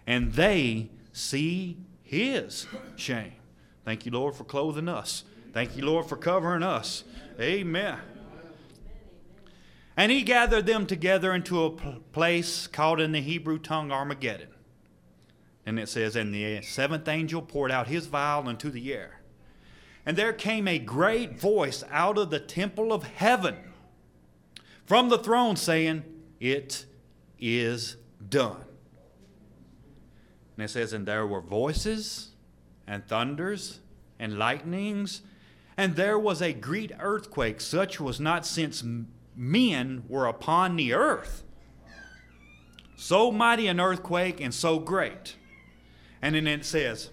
and 0.05 0.33
they 0.33 0.89
see 1.11 1.77
his 2.03 2.67
shame. 2.95 3.33
Thank 3.83 4.05
you, 4.05 4.11
Lord, 4.11 4.35
for 4.35 4.43
clothing 4.43 4.87
us. 4.87 5.23
Thank 5.53 5.75
you, 5.75 5.85
Lord, 5.85 6.05
for 6.05 6.17
covering 6.17 6.63
us. 6.63 7.03
Amen. 7.39 7.99
And 9.95 10.11
he 10.11 10.21
gathered 10.21 10.67
them 10.67 10.85
together 10.85 11.33
into 11.33 11.65
a 11.65 11.71
place 11.71 12.67
called 12.67 13.01
in 13.01 13.11
the 13.11 13.21
Hebrew 13.21 13.57
tongue 13.57 13.91
Armageddon. 13.91 14.49
And 15.65 15.79
it 15.79 15.89
says, 15.89 16.15
And 16.15 16.33
the 16.33 16.61
seventh 16.61 17.07
angel 17.07 17.41
poured 17.41 17.71
out 17.71 17.87
his 17.87 18.05
vial 18.05 18.47
into 18.47 18.69
the 18.69 18.93
air. 18.93 19.21
And 20.05 20.15
there 20.15 20.33
came 20.33 20.67
a 20.67 20.79
great 20.79 21.39
voice 21.39 21.83
out 21.89 22.17
of 22.17 22.29
the 22.29 22.39
temple 22.39 22.93
of 22.93 23.03
heaven 23.03 23.57
from 24.85 25.09
the 25.09 25.17
throne 25.17 25.55
saying, 25.57 26.03
it 26.39 26.85
is 27.39 27.97
done. 28.29 28.63
And 30.55 30.63
it 30.65 30.69
says, 30.69 30.93
And 30.93 31.07
there 31.07 31.25
were 31.25 31.41
voices 31.41 32.31
and 32.87 33.07
thunders 33.07 33.79
and 34.19 34.37
lightnings, 34.37 35.21
and 35.75 35.95
there 35.95 36.17
was 36.17 36.41
a 36.41 36.53
great 36.53 36.91
earthquake, 36.99 37.61
such 37.61 37.99
was 37.99 38.19
not 38.19 38.45
since 38.45 38.83
men 39.35 40.03
were 40.07 40.25
upon 40.25 40.75
the 40.75 40.93
earth. 40.93 41.43
So 42.95 43.31
mighty 43.31 43.67
an 43.67 43.79
earthquake 43.79 44.41
and 44.41 44.51
so 44.51 44.79
great. 44.79 45.35
And 46.19 46.33
then 46.33 46.47
it 46.47 46.65
says, 46.65 47.11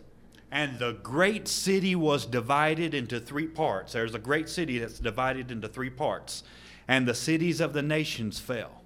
and 0.50 0.78
the 0.78 0.93
great 0.93 1.47
city 1.49 1.95
was 1.95 2.25
divided 2.25 2.95
into 2.95 3.21
three 3.21 3.49
parts. 3.49 3.93
There's 3.93 4.14
a 4.14 4.21
great 4.21 4.49
city 4.49 4.78
that's 4.78 5.00
divided 5.00 5.50
into 5.50 5.69
three 5.69 5.90
parts. 5.90 6.45
And 6.88 7.07
the 7.07 7.14
cities 7.14 7.61
of 7.61 7.73
the 7.73 7.83
nations 7.83 8.38
fell 8.38 8.83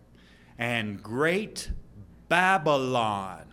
and 0.59 1.03
great 1.03 1.71
Babylon. 2.29 3.45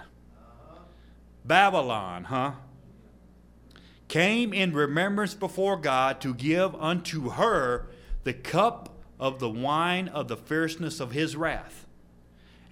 Babylon, 1.46 2.26
huh? 2.26 2.54
Came 4.08 4.54
in 4.54 4.74
remembrance 4.74 5.36
before 5.36 5.78
God 5.78 6.20
to 6.22 6.34
give 6.34 6.76
unto 6.76 7.30
her 7.30 7.88
the 8.24 8.34
cup 8.34 8.90
of 9.20 9.40
the 9.40 9.50
wine 9.50 10.08
of 10.08 10.28
the 10.28 10.38
fierceness 10.38 11.00
of 11.00 11.12
his 11.12 11.36
wrath. 11.36 11.86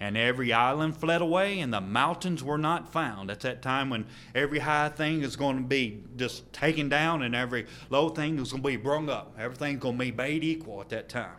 And 0.00 0.16
every 0.16 0.52
island 0.52 0.96
fled 0.96 1.22
away, 1.22 1.60
and 1.60 1.72
the 1.72 1.80
mountains 1.80 2.42
were 2.42 2.58
not 2.58 2.92
found. 2.92 3.30
That's 3.30 3.44
that 3.44 3.62
time 3.62 3.90
when 3.90 4.06
every 4.34 4.58
high 4.58 4.88
thing 4.88 5.22
is 5.22 5.36
going 5.36 5.56
to 5.56 5.62
be 5.62 6.02
just 6.16 6.52
taken 6.52 6.88
down, 6.88 7.22
and 7.22 7.34
every 7.34 7.66
low 7.90 8.08
thing 8.08 8.38
is 8.38 8.50
going 8.50 8.62
to 8.62 8.68
be 8.68 8.76
brung 8.76 9.08
up. 9.08 9.34
Everything's 9.38 9.80
going 9.80 9.96
to 9.96 10.04
be 10.04 10.10
made 10.10 10.42
equal 10.42 10.80
at 10.80 10.88
that 10.90 11.08
time. 11.08 11.36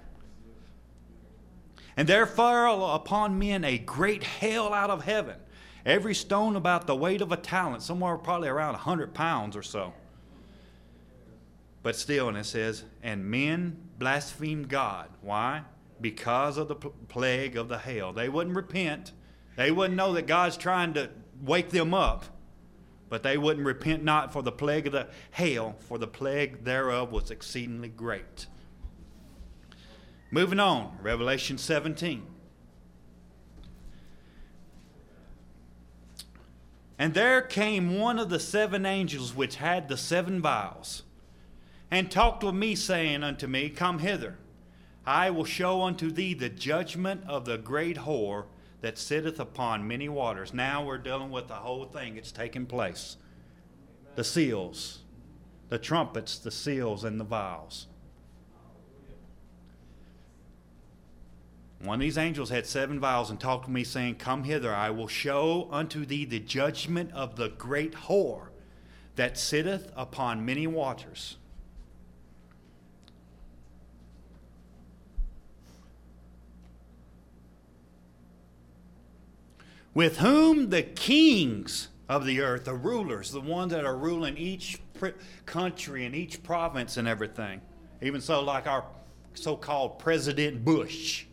And 1.98 2.08
there 2.08 2.26
fell 2.26 2.94
upon 2.94 3.40
men 3.40 3.64
a 3.64 3.78
great 3.78 4.24
hail 4.24 4.74
out 4.74 4.90
of 4.90 5.04
heaven, 5.04 5.38
every 5.86 6.14
stone 6.14 6.56
about 6.56 6.88
the 6.88 6.96
weight 6.96 7.22
of 7.22 7.32
a 7.32 7.38
talent, 7.38 7.84
somewhere 7.84 8.18
probably 8.18 8.50
around 8.50 8.72
a 8.72 8.80
100 8.80 9.14
pounds 9.14 9.56
or 9.56 9.64
so. 9.64 9.94
But 11.84 11.96
still, 11.96 12.28
and 12.28 12.38
it 12.38 12.46
says, 12.46 12.84
and 13.04 13.26
men 13.26 13.78
blasphemed 13.98 14.70
God. 14.70 15.08
Why? 15.22 15.62
Because 16.02 16.58
of 16.58 16.68
the 16.68 16.76
plague 16.76 17.56
of 17.56 17.70
the 17.70 17.78
hail. 17.78 18.12
They 18.12 18.28
wouldn't 18.28 18.56
repent. 18.56 19.12
They 19.56 19.72
wouldn't 19.72 19.96
know 19.96 20.14
that 20.14 20.28
God's 20.28 20.58
trying 20.58 20.96
to 20.96 21.10
wake 21.42 21.70
them 21.70 21.94
up. 21.94 22.26
But 23.08 23.22
they 23.24 23.38
wouldn't 23.38 23.66
repent 23.66 24.04
not 24.04 24.34
for 24.34 24.42
the 24.42 24.52
plague 24.52 24.88
of 24.88 24.94
the 24.94 25.08
hail, 25.32 25.76
for 25.80 25.98
the 25.98 26.08
plague 26.08 26.64
thereof 26.64 27.12
was 27.12 27.30
exceedingly 27.32 27.90
great. 27.90 28.48
Moving 30.36 30.60
on, 30.60 30.98
Revelation 31.02 31.58
17. 31.58 32.22
And 37.00 37.14
there 37.14 37.42
came 37.42 37.98
one 37.98 38.20
of 38.20 38.30
the 38.30 38.42
seven 38.42 38.86
angels 38.86 39.34
which 39.34 39.56
had 39.56 39.88
the 39.88 39.96
seven 39.96 40.42
vials, 40.42 41.04
and 41.90 42.12
talked 42.12 42.44
with 42.44 42.54
me, 42.54 42.76
saying 42.76 43.24
unto 43.24 43.48
me, 43.48 43.70
Come 43.70 44.00
hither, 44.00 44.38
I 45.06 45.30
will 45.30 45.46
show 45.46 45.84
unto 45.84 46.12
thee 46.12 46.34
the 46.34 46.50
judgment 46.50 47.24
of 47.30 47.46
the 47.46 47.58
great 47.58 48.00
whore 48.00 48.48
that 48.82 48.98
sitteth 48.98 49.40
upon 49.40 49.88
many 49.88 50.10
waters. 50.10 50.54
Now 50.54 50.84
we're 50.84 50.98
dealing 50.98 51.32
with 51.32 51.48
the 51.48 51.54
whole 51.54 51.86
thing 51.86 52.16
that's 52.16 52.34
taking 52.34 52.66
place 52.66 53.16
Amen. 54.02 54.16
the 54.16 54.26
seals, 54.26 55.00
the 55.70 55.80
trumpets, 55.80 56.38
the 56.38 56.52
seals, 56.52 57.06
and 57.06 57.22
the 57.22 57.24
vials. 57.24 57.88
One 61.82 61.96
of 61.96 62.02
these 62.02 62.18
angels 62.18 62.50
had 62.50 62.66
seven 62.66 63.00
vials 63.00 63.30
and 63.30 63.40
talked 63.40 63.66
to 63.66 63.72
me, 63.72 63.84
saying, 63.84 64.16
Come 64.16 64.44
hither, 64.44 64.74
I 64.74 64.90
will 64.90 65.08
show 65.08 65.68
unto 65.72 66.06
thee 66.06 66.26
the 66.26 66.40
judgment 66.40 67.12
of 67.14 67.36
the 67.36 67.50
great 67.50 67.94
whore 67.94 68.48
that 69.16 69.38
sitteth 69.38 69.92
upon 69.96 70.46
many 70.46 70.68
waters. 70.68 71.38
With 79.94 80.18
whom 80.18 80.72
the 80.72 80.84
kings 80.84 81.88
of 82.10 82.26
the 82.26 82.42
earth, 82.42 82.66
the 82.66 82.74
rulers, 82.74 83.32
the 83.32 83.40
ones 83.40 83.72
that 83.72 83.86
are 83.86 83.96
ruling 83.96 84.38
each 84.38 84.80
country 85.46 86.06
and 86.06 86.14
each 86.14 86.44
province 86.44 86.98
and 86.98 87.08
everything, 87.08 87.62
even 88.02 88.20
so, 88.20 88.42
like 88.42 88.68
our 88.68 88.86
so 89.36 89.56
called 89.56 90.00
President 90.00 90.66
Bush 90.66 91.25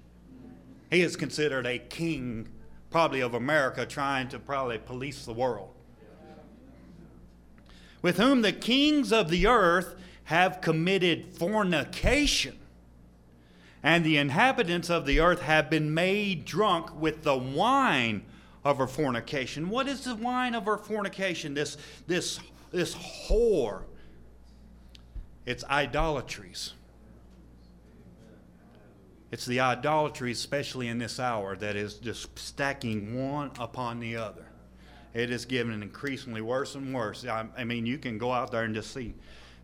he 0.92 1.00
is 1.00 1.16
considered 1.16 1.66
a 1.66 1.78
king, 1.78 2.46
probably 2.90 3.20
of 3.20 3.32
America, 3.32 3.86
trying 3.86 4.28
to 4.28 4.38
probably 4.38 4.76
police 4.76 5.24
the 5.24 5.32
world. 5.32 5.70
With 8.02 8.18
whom 8.18 8.42
the 8.42 8.52
kings 8.52 9.10
of 9.10 9.30
the 9.30 9.46
earth 9.46 9.94
have 10.24 10.60
committed 10.60 11.34
fornication, 11.34 12.58
and 13.82 14.04
the 14.04 14.18
inhabitants 14.18 14.90
of 14.90 15.06
the 15.06 15.18
earth 15.18 15.40
have 15.40 15.70
been 15.70 15.94
made 15.94 16.44
drunk 16.44 16.94
with 17.00 17.22
the 17.22 17.38
wine 17.38 18.22
of 18.62 18.76
her 18.76 18.86
fornication. 18.86 19.70
What 19.70 19.88
is 19.88 20.04
the 20.04 20.14
wine 20.14 20.54
of 20.54 20.66
her 20.66 20.76
fornication? 20.76 21.54
This, 21.54 21.78
this, 22.06 22.38
this 22.70 22.94
whore. 22.94 23.84
It's 25.46 25.64
idolatries. 25.64 26.74
It's 29.32 29.46
the 29.46 29.60
idolatry, 29.60 30.30
especially 30.30 30.88
in 30.88 30.98
this 30.98 31.18
hour, 31.18 31.56
that 31.56 31.74
is 31.74 31.94
just 31.94 32.38
stacking 32.38 33.18
one 33.18 33.50
upon 33.58 33.98
the 33.98 34.16
other. 34.16 34.44
It 35.14 35.30
is 35.30 35.46
getting 35.46 35.72
increasingly 35.82 36.42
worse 36.42 36.74
and 36.74 36.94
worse. 36.94 37.24
I, 37.24 37.46
I 37.56 37.64
mean, 37.64 37.86
you 37.86 37.96
can 37.96 38.18
go 38.18 38.30
out 38.30 38.52
there 38.52 38.64
and 38.64 38.74
just 38.74 38.92
see 38.92 39.14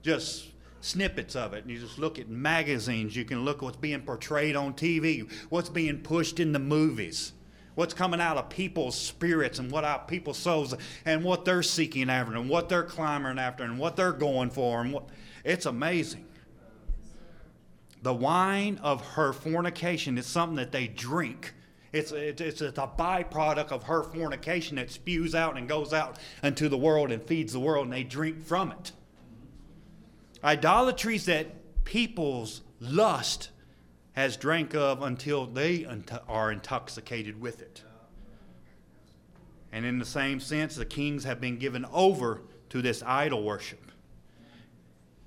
just 0.02 0.46
snippets 0.80 1.36
of 1.36 1.52
it. 1.52 1.64
And 1.64 1.70
you 1.70 1.78
just 1.78 1.98
look 1.98 2.18
at 2.18 2.28
magazines. 2.30 3.14
You 3.14 3.26
can 3.26 3.44
look 3.44 3.60
what's 3.60 3.76
being 3.76 4.00
portrayed 4.00 4.56
on 4.56 4.72
TV, 4.72 5.30
what's 5.50 5.68
being 5.68 5.98
pushed 5.98 6.40
in 6.40 6.52
the 6.52 6.58
movies, 6.58 7.32
what's 7.74 7.92
coming 7.92 8.22
out 8.22 8.38
of 8.38 8.48
people's 8.48 8.98
spirits 8.98 9.58
and 9.58 9.70
what 9.70 9.84
out 9.84 10.08
people's 10.08 10.38
souls 10.38 10.74
and 11.04 11.22
what 11.22 11.44
they're 11.44 11.62
seeking 11.62 12.08
after 12.08 12.34
and 12.34 12.48
what 12.48 12.70
they're 12.70 12.84
climbing 12.84 13.38
after 13.38 13.64
and 13.64 13.78
what 13.78 13.96
they're 13.96 14.12
going 14.12 14.48
for. 14.48 14.80
And 14.80 14.94
what, 14.94 15.08
it's 15.44 15.66
amazing. 15.66 16.24
The 18.02 18.14
wine 18.14 18.78
of 18.82 19.04
her 19.14 19.32
fornication 19.32 20.18
is 20.18 20.26
something 20.26 20.56
that 20.56 20.72
they 20.72 20.86
drink. 20.86 21.54
It's, 21.92 22.12
it's, 22.12 22.40
it's 22.40 22.60
a 22.60 22.90
byproduct 22.98 23.72
of 23.72 23.84
her 23.84 24.02
fornication 24.02 24.76
that 24.76 24.90
spews 24.90 25.34
out 25.34 25.56
and 25.56 25.68
goes 25.68 25.92
out 25.92 26.18
into 26.42 26.68
the 26.68 26.76
world 26.76 27.10
and 27.10 27.22
feeds 27.22 27.52
the 27.52 27.60
world, 27.60 27.86
and 27.86 27.92
they 27.92 28.04
drink 28.04 28.44
from 28.44 28.72
it. 28.72 28.92
Idolatries 30.44 31.24
that 31.26 31.84
people's 31.84 32.60
lust 32.80 33.50
has 34.12 34.36
drank 34.36 34.74
of 34.74 35.02
until 35.02 35.46
they 35.46 35.86
are 36.28 36.52
intoxicated 36.52 37.40
with 37.40 37.62
it. 37.62 37.82
And 39.72 39.84
in 39.84 39.98
the 39.98 40.04
same 40.04 40.40
sense, 40.40 40.76
the 40.76 40.84
kings 40.84 41.24
have 41.24 41.40
been 41.40 41.58
given 41.58 41.84
over 41.92 42.42
to 42.70 42.82
this 42.82 43.02
idol 43.04 43.42
worship. 43.42 43.87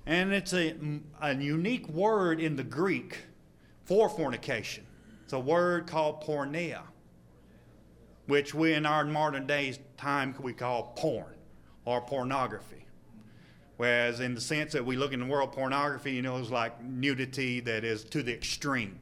And 0.06 0.32
it's 0.32 0.52
a, 0.52 0.74
a 1.20 1.34
unique 1.34 1.88
word 1.88 2.40
in 2.40 2.56
the 2.56 2.64
Greek 2.64 3.18
for 3.84 4.08
fornication. 4.08 4.84
It's 5.24 5.32
a 5.32 5.38
word 5.38 5.86
called 5.86 6.22
porneia, 6.22 6.82
which 8.26 8.54
we 8.54 8.74
in 8.74 8.84
our 8.84 9.04
modern 9.04 9.46
days 9.46 9.78
time 9.96 10.34
we 10.40 10.52
call 10.52 10.92
porn 10.96 11.36
or 11.84 12.00
pornography. 12.00 12.86
Whereas 13.76 14.20
in 14.20 14.34
the 14.34 14.40
sense 14.40 14.72
that 14.72 14.84
we 14.84 14.96
look 14.96 15.12
in 15.12 15.20
the 15.20 15.26
world, 15.26 15.52
pornography, 15.52 16.12
you 16.12 16.22
know, 16.22 16.36
is 16.36 16.50
like 16.50 16.82
nudity 16.82 17.60
that 17.60 17.84
is 17.84 18.04
to 18.04 18.22
the 18.22 18.32
extreme, 18.32 18.98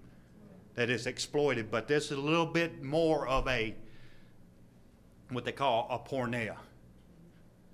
that 0.74 0.90
is 0.90 1.06
exploited. 1.06 1.70
But 1.70 1.88
this 1.88 2.06
is 2.06 2.12
a 2.12 2.20
little 2.20 2.46
bit 2.46 2.82
more 2.82 3.26
of 3.26 3.48
a 3.48 3.74
what 5.30 5.44
they 5.44 5.52
call 5.52 5.86
a 5.90 5.98
porneia. 5.98 6.56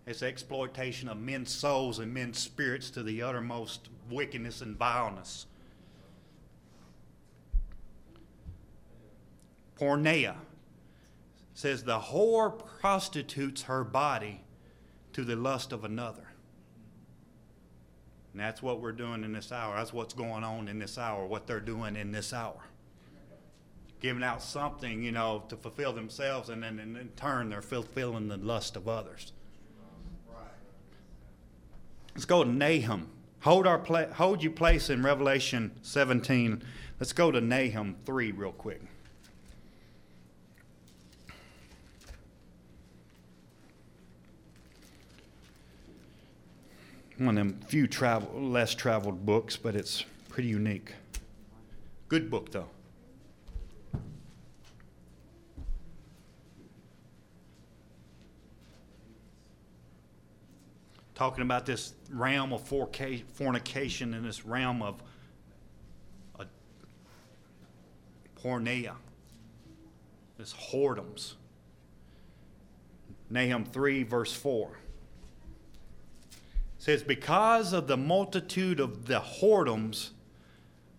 It's 0.07 0.23
exploitation 0.23 1.09
of 1.09 1.19
men's 1.19 1.51
souls 1.51 1.99
and 1.99 2.15
men's 2.15 2.39
spirits 2.39 2.91
to 2.91 3.03
the 3.03 3.23
uttermost 3.23 3.89
wickedness 4.09 4.61
and 4.61 4.77
vileness. 4.77 5.47
Porneia 9.77 10.37
says 11.55 11.83
the 11.83 11.99
whore 11.99 12.57
prostitutes 12.81 13.63
her 13.63 13.83
body 13.83 14.43
to 15.13 15.25
the 15.25 15.35
lust 15.35 15.73
of 15.73 15.85
another. 15.85 16.29
And 18.33 18.41
that's 18.41 18.63
what 18.63 18.81
we're 18.81 18.93
doing 18.93 19.25
in 19.25 19.33
this 19.33 19.51
hour. 19.51 19.75
That's 19.77 19.93
what's 19.93 20.15
going 20.15 20.45
on 20.45 20.69
in 20.69 20.79
this 20.79 20.99
hour, 20.99 21.27
what 21.27 21.47
they're 21.47 21.59
doing 21.59 21.97
in 21.97 22.13
this 22.13 22.33
hour. 22.33 22.61
Giving 23.99 24.23
out 24.23 24.43
something, 24.43 25.03
you 25.03 25.11
know, 25.11 25.45
to 25.49 25.57
fulfill 25.57 25.95
themselves, 25.95 26.51
and 26.51 26.63
then 26.63 26.79
in 26.79 27.11
turn, 27.17 27.49
they're 27.49 27.63
fulfilling 27.63 28.29
the 28.29 28.37
lust 28.37 28.77
of 28.77 28.87
others. 28.89 29.33
Let's 32.17 32.25
go 32.25 32.43
to 32.43 32.51
Nahum. 32.51 33.11
Hold, 33.41 33.67
our 33.67 33.79
pla- 33.79 34.07
hold 34.07 34.43
your 34.43 34.53
place 34.53 34.89
in 34.89 35.03
Revelation 35.03 35.71
17. 35.83 36.63
Let's 36.99 37.13
go 37.13 37.31
to 37.31 37.43
Nahum 37.43 37.97
3 38.07 38.33
real 38.33 38.53
quick. 38.53 38.81
One 47.19 47.37
of 47.37 47.47
them 47.47 47.61
few 47.67 47.87
travel, 47.87 48.41
less 48.41 48.75
traveled 48.75 49.27
books, 49.27 49.59
but 49.59 49.77
it's 49.77 50.03
pretty 50.31 50.49
unique. 50.49 50.95
Good 52.09 52.31
book, 52.31 52.51
though. 52.51 52.71
Talking 61.17 61.43
about 61.43 61.65
this 61.65 61.95
realm 62.11 62.53
of 62.53 62.63
fornication 62.63 64.15
and 64.15 64.25
this 64.25 64.45
realm 64.45 64.83
of 64.83 65.03
uh, 66.39 66.45
porneia, 68.41 68.93
this 70.39 70.55
whoredoms. 70.71 71.33
Nahum 73.29 73.65
3, 73.65 74.05
verse 74.05 74.33
4 74.33 74.79
says, 76.79 77.03
Because 77.03 77.73
of 77.73 77.89
the 77.89 77.97
multitude 77.97 78.79
of 78.79 79.07
the 79.07 79.19
whoredoms 79.19 80.11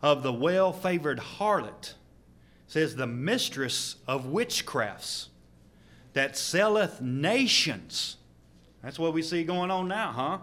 of 0.01 0.23
the 0.23 0.33
well 0.33 0.73
favored 0.73 1.19
harlot, 1.19 1.93
says, 2.65 2.95
the 2.95 3.07
mistress 3.07 3.95
of 4.07 4.25
witchcrafts 4.25 5.27
that 6.11 6.35
selleth 6.35 6.99
nations 6.99 8.17
that's 8.87 8.97
what 8.97 9.11
we 9.11 9.21
see 9.21 9.43
going 9.43 9.69
on 9.69 9.89
now, 9.89 10.13
huh? 10.13 10.37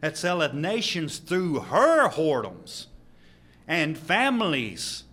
That 0.00 0.16
selleth 0.16 0.52
nations 0.52 1.18
through 1.18 1.60
her 1.60 2.08
whoredoms 2.08 2.86
and 3.68 3.96
families 3.96 5.04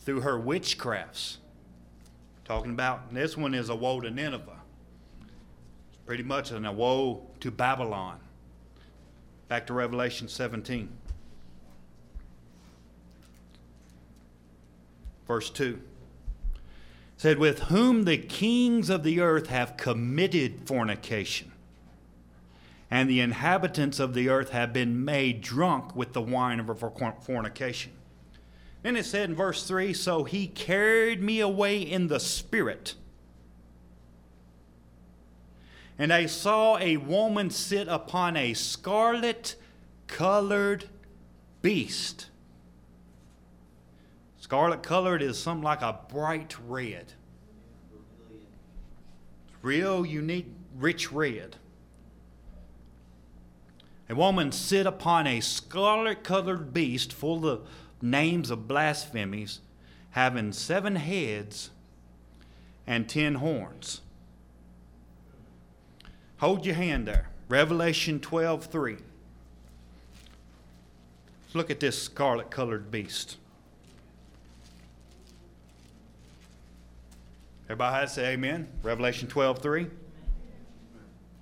through 0.00 0.20
her 0.20 0.38
witchcrafts. 0.38 1.38
Talking 2.44 2.72
about 2.72 3.14
this 3.14 3.34
one 3.34 3.54
is 3.54 3.70
a 3.70 3.74
woe 3.74 4.02
to 4.02 4.10
Nineveh. 4.10 4.60
It's 5.88 5.98
pretty 6.04 6.22
much 6.22 6.50
an 6.50 6.66
a 6.66 6.72
woe 6.72 7.28
to 7.40 7.50
Babylon. 7.50 8.20
Back 9.48 9.66
to 9.68 9.72
Revelation 9.72 10.28
17. 10.28 10.90
Verse 15.26 15.48
2 15.48 15.80
said, 17.16 17.38
With 17.38 17.60
whom 17.60 18.04
the 18.04 18.18
kings 18.18 18.90
of 18.90 19.02
the 19.02 19.20
earth 19.20 19.46
have 19.46 19.78
committed 19.78 20.66
fornication 20.66 21.52
and 22.90 23.10
the 23.10 23.20
inhabitants 23.20 23.98
of 23.98 24.14
the 24.14 24.28
earth 24.28 24.50
have 24.50 24.72
been 24.72 25.04
made 25.04 25.40
drunk 25.40 25.96
with 25.96 26.12
the 26.12 26.22
wine 26.22 26.60
of 26.60 26.68
her 26.68 26.74
fornication. 26.74 27.92
Then 28.82 28.96
it 28.96 29.04
said 29.04 29.30
in 29.30 29.36
verse 29.36 29.66
3 29.66 29.92
So 29.92 30.24
he 30.24 30.46
carried 30.46 31.22
me 31.22 31.40
away 31.40 31.80
in 31.80 32.06
the 32.06 32.20
spirit 32.20 32.94
And 35.98 36.12
I 36.12 36.26
saw 36.26 36.76
a 36.78 36.98
woman 36.98 37.50
sit 37.50 37.88
upon 37.88 38.36
a 38.36 38.54
scarlet 38.54 39.56
colored 40.06 40.88
beast. 41.62 42.26
Scarlet 44.38 44.82
colored 44.82 45.22
is 45.22 45.38
something 45.38 45.64
like 45.64 45.82
a 45.82 45.98
bright 46.10 46.54
red. 46.66 47.14
Real 49.62 50.04
unique, 50.04 50.52
rich 50.76 51.10
red. 51.10 51.56
A 54.08 54.14
woman 54.14 54.52
sit 54.52 54.86
upon 54.86 55.26
a 55.26 55.40
scarlet 55.40 56.22
colored 56.22 56.72
beast 56.72 57.12
full 57.12 57.48
of 57.48 57.66
names 58.00 58.50
of 58.50 58.68
blasphemies, 58.68 59.60
having 60.10 60.52
seven 60.52 60.96
heads 60.96 61.70
and 62.86 63.08
ten 63.08 63.36
horns. 63.36 64.00
Hold 66.38 66.64
your 66.66 66.74
hand 66.76 67.06
there. 67.06 67.30
Revelation 67.48 68.20
12 68.20 68.66
3. 68.66 68.96
Look 71.54 71.70
at 71.70 71.80
this 71.80 72.00
scarlet 72.02 72.50
colored 72.50 72.90
beast. 72.90 73.38
Everybody 77.64 78.06
say 78.06 78.32
amen. 78.34 78.68
Revelation 78.82 79.26
12 79.26 79.58
3. 79.60 79.86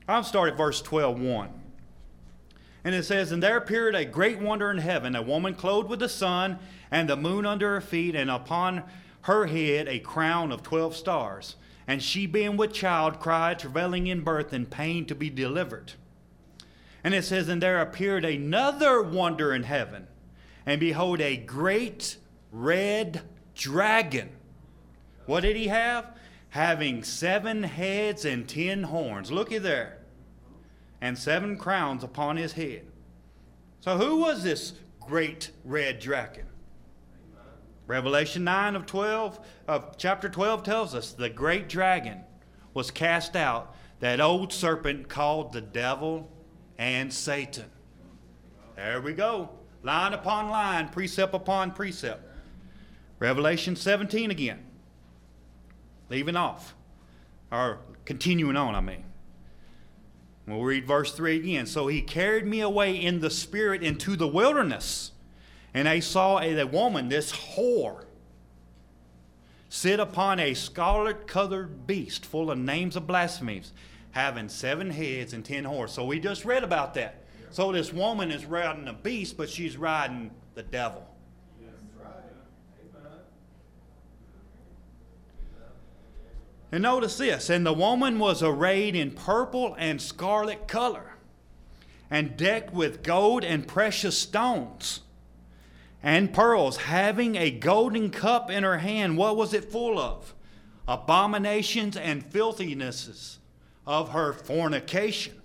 I'll 0.07 0.23
start 0.23 0.51
at 0.51 0.57
verse 0.57 0.81
12 0.81 1.21
1. 1.21 1.64
And 2.85 2.95
it 2.95 3.05
says, 3.05 3.33
And 3.33 3.43
there 3.43 3.57
appeared 3.57 3.95
a 3.95 4.05
great 4.05 4.39
wonder 4.39 4.71
in 4.71 4.79
heaven, 4.79 5.17
a 5.17 5.23
woman 5.23 5.55
clothed 5.55 5.89
with 5.89 6.01
the 6.01 6.09
sun, 6.09 6.59
and 6.91 7.09
the 7.09 7.17
moon 7.17 7.47
under 7.47 7.73
her 7.75 7.81
feet, 7.81 8.15
and 8.15 8.31
upon 8.31 8.85
her 9.23 9.47
head 9.47 9.89
a 9.89 9.99
crown 9.99 10.53
of 10.53 10.63
twelve 10.63 10.95
stars. 10.95 11.57
And 11.87 12.03
she, 12.03 12.27
being 12.27 12.57
with 12.57 12.73
child, 12.73 13.21
cried, 13.21 13.59
travailing 13.59 14.07
in 14.07 14.21
birth 14.21 14.53
and 14.53 14.71
pain 14.71 15.07
to 15.07 15.15
be 15.15 15.31
delivered. 15.31 15.95
And 17.03 17.15
it 17.15 17.25
says, 17.25 17.49
And 17.49 17.63
there 17.63 17.81
appeared 17.81 18.25
another 18.25 19.03
wonder 19.03 19.55
in 19.55 19.63
heaven, 19.63 20.07
and 20.67 20.79
behold, 20.79 21.21
a 21.21 21.37
great 21.37 22.19
red 22.53 23.23
dragon. 23.55 24.31
What 25.27 25.41
did 25.41 25.57
he 25.57 25.69
have? 25.69 26.07
Having 26.51 27.05
seven 27.05 27.63
heads 27.63 28.25
and 28.25 28.47
ten 28.47 28.85
horns. 28.85 29.33
Looky 29.33 29.59
there. 29.59 29.99
And 31.05 31.19
seven 31.19 31.59
crowns 31.59 32.03
upon 32.03 32.39
his 32.39 32.55
head. 32.55 32.87
So, 33.81 33.99
who 33.99 34.21
was 34.21 34.43
this 34.43 34.73
great 35.01 35.51
red 35.63 35.99
dragon? 35.99 36.47
Revelation 37.87 38.43
9 38.43 38.75
of 38.75 38.87
12 38.87 39.39
of 39.69 39.99
chapter 39.99 40.31
12 40.31 40.63
tells 40.63 40.95
us 40.95 41.13
the 41.13 41.29
great 41.29 41.69
dragon 41.69 42.23
was 42.73 42.91
cast 42.91 43.37
out, 43.37 43.77
that 44.01 44.19
old 44.19 44.51
serpent 44.51 45.11
called 45.11 45.53
the 45.53 45.61
devil 45.61 46.31
and 46.79 47.13
Satan. 47.13 47.71
There 48.75 49.03
we 49.03 49.13
go. 49.13 49.51
Line 49.83 50.15
upon 50.15 50.49
line, 50.49 50.89
precept 50.89 51.35
upon 51.35 51.73
precept. 51.73 52.27
Revelation 53.19 53.77
17 53.77 54.31
again. 54.31 54.65
Leaving 56.09 56.37
off. 56.37 56.75
Or 57.53 57.81
continuing 58.07 58.57
on, 58.57 58.75
I 58.75 58.81
mean. 58.81 59.05
We'll 60.47 60.63
read 60.63 60.87
verse 60.87 61.13
3 61.13 61.37
again. 61.37 61.67
So 61.67 61.87
he 61.87 62.03
carried 62.03 62.47
me 62.47 62.61
away 62.61 62.95
in 62.95 63.21
the 63.21 63.31
spirit 63.31 63.83
into 63.83 64.17
the 64.17 64.29
wilderness 64.29 65.13
and 65.75 65.89
I 65.89 65.99
saw 65.99 66.39
a, 66.39 66.61
a 66.61 66.67
woman, 66.67 67.09
this 67.09 67.33
whore, 67.33 68.05
sit 69.69 69.99
upon 69.99 70.39
a 70.39 70.55
scarlet 70.55 71.27
colored 71.27 71.85
beast 71.85 72.25
full 72.25 72.53
of 72.53 72.59
names 72.59 72.95
of 72.95 73.09
blasphemies, 73.09 73.73
having 74.13 74.49
seven 74.49 74.91
heads 74.91 75.33
and 75.33 75.45
ten 75.45 75.65
horns. 75.65 75.91
So 75.91 76.07
we 76.07 76.21
just 76.21 76.45
read 76.45 76.63
about 76.63 76.95
that. 76.95 77.25
So 77.51 77.73
this 77.73 77.93
woman 77.93 78.31
is 78.31 78.45
riding 78.45 78.87
a 78.87 78.93
beast, 78.93 79.37
but 79.37 79.51
she's 79.51 79.77
riding 79.77 80.31
the 80.55 80.63
devil. 80.63 81.05
And 86.75 86.83
notice 86.83 87.19
this 87.19 87.51
and 87.51 87.65
the 87.65 87.73
woman 87.73 88.19
was 88.19 88.43
arrayed 88.43 88.97
in 88.97 89.13
purple 89.13 89.77
and 89.79 90.03
scarlet 90.03 90.67
color, 90.67 91.15
and 92.11 92.37
decked 92.37 92.75
with 92.75 93.05
gold 93.05 93.45
and 93.45 93.65
precious 93.65 94.19
stones 94.19 95.03
and 96.03 96.35
pearls, 96.35 96.79
having 96.79 97.37
a 97.37 97.53
golden 97.53 98.11
cup 98.11 98.51
in 98.51 98.65
her 98.65 98.79
hand. 98.79 99.17
What 99.17 99.37
was 99.37 99.55
it 99.55 99.71
full 99.71 100.01
of? 100.01 100.35
Abominations 100.89 101.97
and 101.97 102.29
filthinesses 102.29 103.37
of 103.87 104.11
her 104.11 104.33
fornication. 104.33 105.41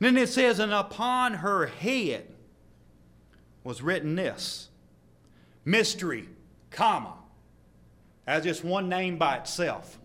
And 0.00 0.06
then 0.06 0.16
it 0.16 0.30
says, 0.30 0.58
and 0.58 0.72
upon 0.72 1.34
her 1.34 1.66
head 1.66 2.34
was 3.62 3.82
written 3.82 4.14
this 4.14 4.70
mystery, 5.66 6.30
comma. 6.70 7.12
As 8.26 8.44
just 8.44 8.64
one 8.64 8.88
name 8.88 9.18
by 9.18 9.36
itself. 9.36 9.98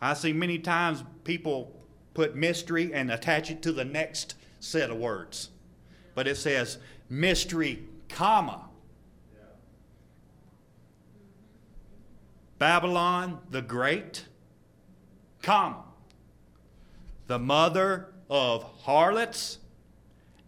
I 0.00 0.14
see 0.14 0.32
many 0.32 0.58
times 0.58 1.02
people 1.24 1.74
put 2.12 2.36
mystery 2.36 2.92
and 2.92 3.10
attach 3.10 3.50
it 3.50 3.62
to 3.62 3.72
the 3.72 3.84
next 3.84 4.34
set 4.60 4.90
of 4.90 4.98
words 4.98 5.50
but 6.14 6.28
it 6.28 6.36
says 6.36 6.78
mystery, 7.08 7.84
comma. 8.08 8.68
Babylon 12.58 13.40
the 13.50 13.60
Great, 13.60 14.26
comma. 15.42 15.82
The 17.26 17.38
mother 17.38 18.12
of 18.30 18.62
harlots 18.82 19.58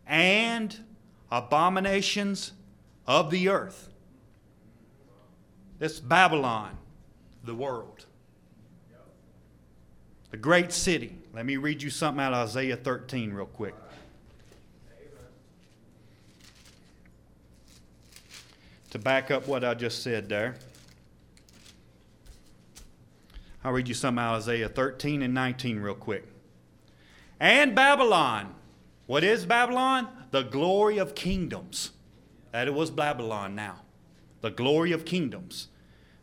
and 0.06 0.78
abominations 1.30 2.52
of 3.06 3.30
the 3.30 3.48
earth. 3.48 3.90
This 5.78 6.00
Babylon, 6.00 6.76
the 7.44 7.54
world. 7.54 8.06
The 10.30 10.36
great 10.36 10.72
city. 10.72 11.16
Let 11.32 11.46
me 11.46 11.56
read 11.56 11.82
you 11.82 11.90
something 11.90 12.22
out 12.22 12.32
of 12.32 12.48
Isaiah 12.48 12.76
13 12.76 13.32
real 13.32 13.46
quick. 13.46 13.74
to 18.96 19.02
back 19.02 19.30
up 19.30 19.46
what 19.46 19.62
I 19.62 19.74
just 19.74 20.02
said 20.02 20.28
there. 20.28 20.56
I'll 23.62 23.72
read 23.72 23.88
you 23.88 23.94
some 23.94 24.18
out 24.18 24.36
of 24.36 24.42
Isaiah 24.42 24.68
13 24.68 25.22
and 25.22 25.34
19 25.34 25.80
real 25.80 25.94
quick. 25.94 26.24
And 27.38 27.74
Babylon. 27.74 28.54
What 29.06 29.22
is 29.22 29.44
Babylon? 29.44 30.08
The 30.30 30.42
glory 30.42 30.98
of 30.98 31.14
kingdoms. 31.14 31.90
That 32.52 32.68
it 32.68 32.74
was 32.74 32.90
Babylon 32.90 33.54
now. 33.54 33.82
The 34.40 34.50
glory 34.50 34.92
of 34.92 35.04
kingdoms. 35.04 35.68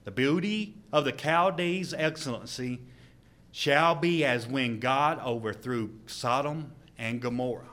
The 0.04 0.12
beauty 0.12 0.76
of 0.92 1.06
the 1.06 1.12
Chaldees' 1.12 1.94
excellency 1.94 2.82
shall 3.52 3.96
be 3.96 4.26
as 4.26 4.48
when 4.48 4.80
God 4.80 5.20
overthrew 5.24 5.92
Sodom 6.06 6.72
and 6.98 7.22
Gomorrah. 7.22 7.70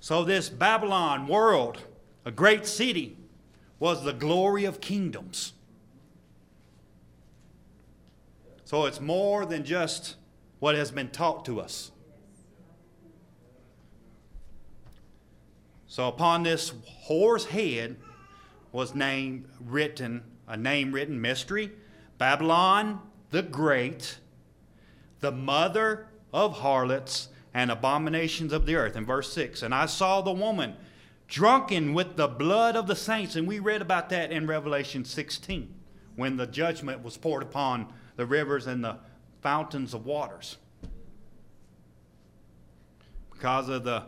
So, 0.00 0.24
this 0.24 0.48
Babylon 0.48 1.26
world, 1.26 1.78
a 2.24 2.30
great 2.30 2.66
city, 2.66 3.16
was 3.78 4.04
the 4.04 4.12
glory 4.12 4.64
of 4.64 4.80
kingdoms. 4.80 5.52
So 8.68 8.84
it's 8.84 9.00
more 9.00 9.46
than 9.46 9.64
just 9.64 10.16
what 10.58 10.74
has 10.74 10.90
been 10.90 11.08
taught 11.08 11.46
to 11.46 11.58
us. 11.58 11.90
So 15.86 16.06
upon 16.06 16.42
this 16.42 16.74
whore's 17.08 17.46
head 17.46 17.96
was 18.72 18.94
name 18.94 19.46
written, 19.60 20.22
a 20.46 20.56
name 20.56 20.92
written 20.92 21.20
mystery, 21.20 21.72
Babylon 22.18 23.00
the 23.30 23.42
Great, 23.42 24.18
the 25.20 25.32
mother 25.32 26.06
of 26.32 26.58
harlots 26.58 27.28
and 27.54 27.70
abominations 27.70 28.52
of 28.52 28.66
the 28.66 28.76
earth. 28.76 28.96
In 28.96 29.04
verse 29.04 29.32
6, 29.32 29.62
and 29.62 29.74
I 29.74 29.86
saw 29.86 30.20
the 30.20 30.32
woman 30.32 30.74
drunken 31.26 31.92
with 31.92 32.16
the 32.16 32.28
blood 32.28 32.74
of 32.74 32.86
the 32.86 32.96
saints. 32.96 33.36
And 33.36 33.46
we 33.46 33.58
read 33.58 33.82
about 33.82 34.08
that 34.10 34.32
in 34.32 34.46
Revelation 34.46 35.04
16 35.04 35.74
when 36.16 36.36
the 36.36 36.46
judgment 36.46 37.04
was 37.04 37.16
poured 37.16 37.42
upon 37.42 37.92
the 38.16 38.26
rivers 38.26 38.66
and 38.66 38.82
the 38.82 38.96
fountains 39.42 39.94
of 39.94 40.04
waters. 40.04 40.56
Because 43.30 43.68
of 43.68 43.84
the 43.84 44.04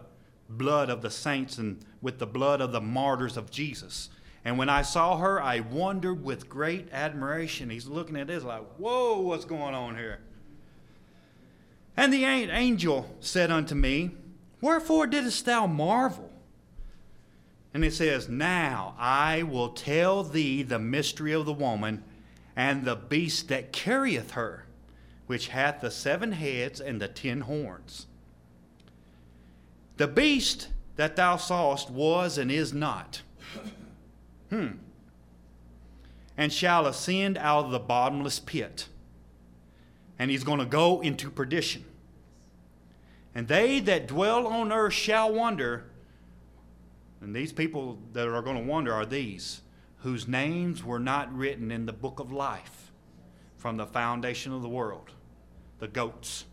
blood 0.49 0.91
of 0.91 1.03
the 1.03 1.11
saints 1.11 1.59
and 1.59 1.85
with 2.03 2.19
the 2.19 2.27
blood 2.27 2.61
of 2.61 2.73
the 2.73 2.81
martyrs 2.81 3.37
of 3.37 3.51
Jesus. 3.51 4.09
And 4.45 4.57
when 4.57 4.69
I 4.69 4.83
saw 4.83 5.19
her, 5.19 5.41
I 5.41 5.61
wondered 5.61 6.25
with 6.25 6.49
great 6.49 6.89
admiration. 6.93 7.69
He's 7.71 7.87
looking 7.87 8.17
at 8.17 8.29
this 8.29 8.43
like, 8.43 8.65
whoa, 8.79 9.21
what's 9.21 9.45
going 9.45 9.75
on 9.75 9.97
here? 9.97 10.21
And 11.97 12.13
the 12.13 12.25
angel 12.25 13.15
said 13.21 13.51
unto 13.51 13.75
me, 13.75 14.13
Wherefore 14.61 15.07
didst 15.07 15.45
thou 15.45 15.67
marvel? 15.67 16.31
And 17.75 17.85
it 17.85 17.93
says, 17.93 18.29
Now 18.29 18.95
I 18.99 19.43
will 19.43 19.71
tell 19.71 20.23
thee 20.23 20.63
the 20.63 20.79
mystery 20.79 21.33
of 21.33 21.47
the 21.47 21.53
woman 21.53 22.03
and 22.57 22.85
the 22.85 22.97
beast 22.97 23.49
that 23.49 23.73
carrieth 23.73 24.33
her, 24.33 24.67
which 25.27 25.49
hath 25.49 25.81
the 25.81 25.91
seven 25.91 26.33
heads 26.33 26.81
and 26.81 27.01
the 27.01 27.09
ten 27.09 27.43
horns. 27.43 28.07
The 29.99 30.09
beast 30.09 30.69
that 30.97 31.17
thou 31.17 31.37
sawest 31.37 31.91
was 31.91 32.39
and 32.39 32.51
is 32.51 32.73
not. 32.73 33.23
Hmm. 34.51 34.79
And 36.37 36.53
shall 36.53 36.87
ascend 36.87 37.39
out 37.39 37.67
of 37.67 37.71
the 37.71 37.79
bottomless 37.79 38.41
pit. 38.41 38.89
And 40.19 40.31
he's 40.31 40.45
going 40.45 40.59
to 40.59 40.67
go 40.67 41.01
into 41.01 41.31
perdition. 41.31 41.85
And 43.35 43.49
they 43.49 43.81
that 43.81 44.07
dwell 44.07 44.47
on 44.47 44.73
earth 44.73 44.93
shall 44.93 45.33
wonder. 45.33 45.85
And 47.21 47.35
these 47.35 47.53
people 47.53 47.99
that 48.13 48.29
are 48.29 48.43
going 48.43 48.57
to 48.57 48.63
wonder 48.63 48.93
are 48.93 49.07
these 49.07 49.63
whose 49.99 50.27
names 50.27 50.83
were 50.83 50.99
not 50.99 51.35
written 51.35 51.71
in 51.71 51.87
the 51.87 51.93
book 51.93 52.21
of 52.21 52.33
life 52.33 52.91
from 53.57 53.77
the 53.77 53.87
foundation 53.87 54.53
of 54.53 54.63
the 54.63 54.69
world 54.69 55.11
the 55.81 55.89
goats 55.89 56.45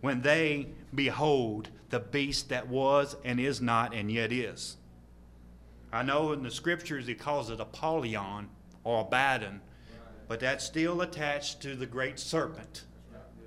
when 0.00 0.22
they 0.22 0.66
behold 0.94 1.68
the 1.90 2.00
beast 2.00 2.48
that 2.48 2.68
was 2.68 3.16
and 3.24 3.38
is 3.38 3.60
not 3.60 3.94
and 3.94 4.10
yet 4.10 4.32
is. 4.32 4.76
I 5.92 6.02
know 6.02 6.32
in 6.32 6.42
the 6.42 6.50
scriptures 6.50 7.06
he 7.06 7.14
calls 7.14 7.50
it 7.50 7.60
Apollyon 7.60 8.48
or 8.84 9.02
Abaddon, 9.02 9.60
but 10.28 10.40
that's 10.40 10.64
still 10.64 11.00
attached 11.00 11.60
to 11.62 11.74
the 11.74 11.86
great 11.86 12.18
serpent, 12.18 12.84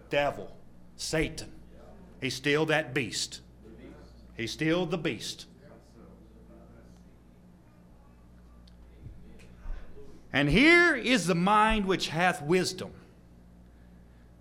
devil, 0.10 0.56
Satan. 0.97 1.51
He's 2.21 2.36
still 2.36 2.65
that 2.67 2.93
beast. 2.93 3.41
He's 4.36 4.51
still 4.51 4.86
the 4.86 4.97
beast. 4.97 5.45
And 10.32 10.49
here 10.49 10.95
is 10.95 11.27
the 11.27 11.36
mind 11.36 11.86
which 11.86 12.08
hath 12.08 12.41
wisdom. 12.41 12.91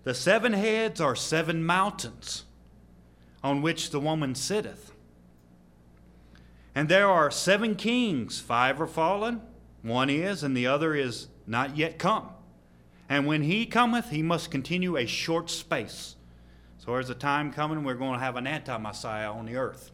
The 0.03 0.15
seven 0.15 0.53
heads 0.53 0.99
are 0.99 1.15
seven 1.15 1.63
mountains 1.63 2.45
on 3.43 3.61
which 3.61 3.91
the 3.91 3.99
woman 3.99 4.33
sitteth. 4.33 4.92
And 6.75 6.89
there 6.89 7.07
are 7.07 7.29
seven 7.29 7.75
kings, 7.75 8.39
five 8.39 8.81
are 8.81 8.87
fallen, 8.87 9.41
one 9.81 10.09
is, 10.09 10.43
and 10.43 10.57
the 10.57 10.67
other 10.67 10.95
is 10.95 11.27
not 11.45 11.77
yet 11.77 11.99
come. 11.99 12.29
And 13.07 13.27
when 13.27 13.43
he 13.43 13.65
cometh, 13.65 14.09
he 14.09 14.23
must 14.23 14.49
continue 14.49 14.97
a 14.97 15.05
short 15.05 15.49
space. 15.49 16.15
So 16.79 16.91
there's 16.91 17.09
a 17.09 17.15
time 17.15 17.53
coming 17.53 17.83
we're 17.83 17.93
going 17.93 18.13
to 18.13 18.25
have 18.25 18.35
an 18.35 18.47
anti 18.47 18.77
Messiah 18.77 19.31
on 19.31 19.45
the 19.45 19.55
earth. 19.55 19.91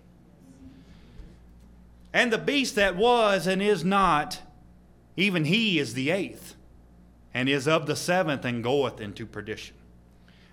And 2.14 2.32
the 2.32 2.38
beast 2.38 2.76
that 2.76 2.96
was 2.96 3.46
and 3.46 3.62
is 3.62 3.84
not, 3.84 4.42
even 5.16 5.46
he 5.46 5.80
is 5.80 5.94
the 5.94 6.10
eighth, 6.10 6.56
and 7.34 7.48
is 7.50 7.68
of 7.68 7.86
the 7.86 7.96
seventh, 7.96 8.46
and 8.46 8.64
goeth 8.64 9.00
into 9.02 9.26
perdition. 9.26 9.76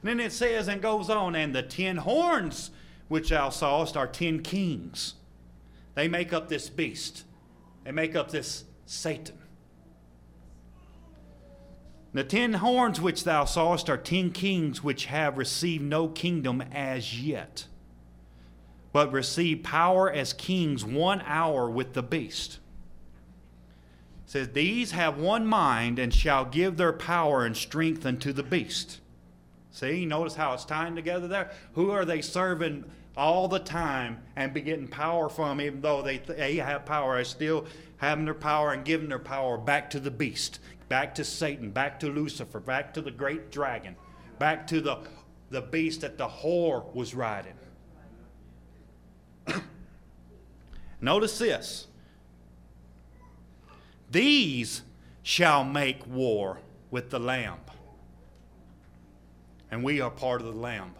And 0.02 0.10
then 0.10 0.20
it 0.20 0.32
says 0.32 0.68
and 0.68 0.82
goes 0.82 1.08
on, 1.08 1.34
and 1.34 1.54
the 1.54 1.62
ten 1.62 1.98
horns 1.98 2.70
which 3.08 3.30
thou 3.30 3.48
sawest 3.50 3.96
are 3.96 4.06
ten 4.06 4.42
kings. 4.42 5.14
They 5.96 6.08
make 6.08 6.34
up 6.34 6.48
this 6.48 6.68
beast, 6.68 7.24
they 7.82 7.90
make 7.90 8.14
up 8.14 8.30
this 8.30 8.64
Satan. 8.84 9.34
The 12.12 12.22
ten 12.22 12.54
horns 12.54 13.00
which 13.00 13.24
thou 13.24 13.44
sawest 13.46 13.90
are 13.90 13.96
ten 13.96 14.30
kings 14.30 14.84
which 14.84 15.06
have 15.06 15.36
received 15.36 15.84
no 15.84 16.08
kingdom 16.08 16.62
as 16.72 17.20
yet, 17.20 17.66
but 18.92 19.10
receive 19.10 19.62
power 19.62 20.10
as 20.10 20.32
kings 20.32 20.84
one 20.84 21.22
hour 21.26 21.68
with 21.68 21.94
the 21.94 22.02
beast. 22.02 22.58
It 24.26 24.30
says, 24.30 24.48
These 24.50 24.92
have 24.92 25.18
one 25.18 25.46
mind 25.46 25.98
and 25.98 26.12
shall 26.12 26.44
give 26.44 26.76
their 26.76 26.92
power 26.92 27.44
and 27.44 27.56
strength 27.56 28.04
unto 28.04 28.32
the 28.32 28.42
beast. 28.42 29.00
See, 29.70 30.04
notice 30.04 30.34
how 30.34 30.52
it's 30.52 30.64
tying 30.64 30.94
together 30.94 31.28
there? 31.28 31.50
Who 31.72 31.90
are 31.90 32.04
they 32.04 32.20
serving 32.22 32.84
all 33.16 33.48
the 33.48 33.58
time 33.58 34.22
and 34.36 34.52
be 34.52 34.60
getting 34.60 34.88
power 34.88 35.28
from, 35.28 35.60
even 35.60 35.80
though 35.80 36.02
they, 36.02 36.18
they 36.18 36.56
have 36.56 36.84
power? 36.84 37.14
They're 37.16 37.24
still 37.24 37.66
having 37.98 38.24
their 38.24 38.34
power 38.34 38.72
and 38.72 38.84
giving 38.84 39.08
their 39.08 39.18
power 39.18 39.56
back 39.56 39.90
to 39.90 40.00
the 40.00 40.10
beast, 40.10 40.60
back 40.88 41.14
to 41.16 41.24
Satan, 41.24 41.70
back 41.70 42.00
to 42.00 42.08
Lucifer, 42.08 42.60
back 42.60 42.94
to 42.94 43.02
the 43.02 43.10
great 43.10 43.50
dragon, 43.50 43.96
back 44.38 44.66
to 44.68 44.80
the, 44.80 44.98
the 45.50 45.62
beast 45.62 46.02
that 46.02 46.18
the 46.18 46.28
whore 46.28 46.94
was 46.94 47.14
riding. 47.14 47.54
Notice 51.00 51.38
this. 51.38 51.86
These 54.10 54.82
shall 55.22 55.64
make 55.64 56.06
war 56.06 56.60
with 56.90 57.10
the 57.10 57.18
Lamb 57.18 57.58
and 59.70 59.82
we 59.82 60.00
are 60.00 60.10
part 60.10 60.40
of 60.40 60.46
the 60.46 60.60
Lamb. 60.60 60.94